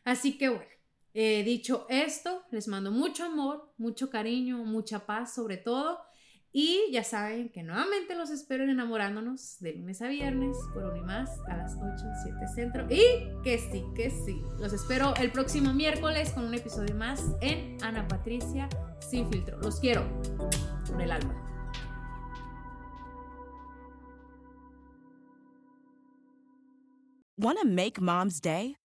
Así 0.06 0.38
que 0.38 0.48
bueno, 0.48 0.72
eh, 1.14 1.44
dicho 1.44 1.86
esto, 1.90 2.44
les 2.52 2.68
mando 2.68 2.92
mucho 2.92 3.26
amor, 3.26 3.74
mucho 3.78 4.10
cariño, 4.10 4.64
mucha 4.64 5.06
paz 5.06 5.34
sobre 5.34 5.58
todo. 5.58 6.00
Y 6.54 6.92
ya 6.92 7.04
saben 7.06 7.50
que 7.50 7.64
nuevamente 7.64 8.14
los 8.14 8.30
espero 8.30 8.66
en 8.66 8.72
enamorándonos 8.72 9.58
de 9.62 9.74
lunes 9.74 10.02
a 10.02 10.10
viernes 10.10 10.58
por 10.74 10.84
un 10.84 10.98
y 10.98 11.02
más 11.02 11.30
a 11.48 11.56
las 11.56 11.76
8, 11.76 12.06
7 12.24 12.48
centro. 12.54 12.88
Y 12.90 13.02
que 13.42 13.58
sí, 13.58 13.86
que 13.96 14.10
sí. 14.10 14.42
Los 14.60 14.74
espero 14.74 15.14
el 15.16 15.32
próximo 15.32 15.74
miércoles 15.74 16.32
con 16.32 16.46
un 16.46 16.54
episodio 16.54 16.94
más 16.94 17.24
en 17.40 17.78
Ana 17.82 18.06
Patricia 18.08 18.68
Sin 19.00 19.30
Filtro. 19.32 19.60
Los 19.62 19.80
quiero 19.80 20.06
con 20.90 21.00
el 21.00 21.12
alma. 21.12 21.38
Want 27.38 27.64
make 27.66 28.00
mom's 28.00 28.40
day? 28.40 28.81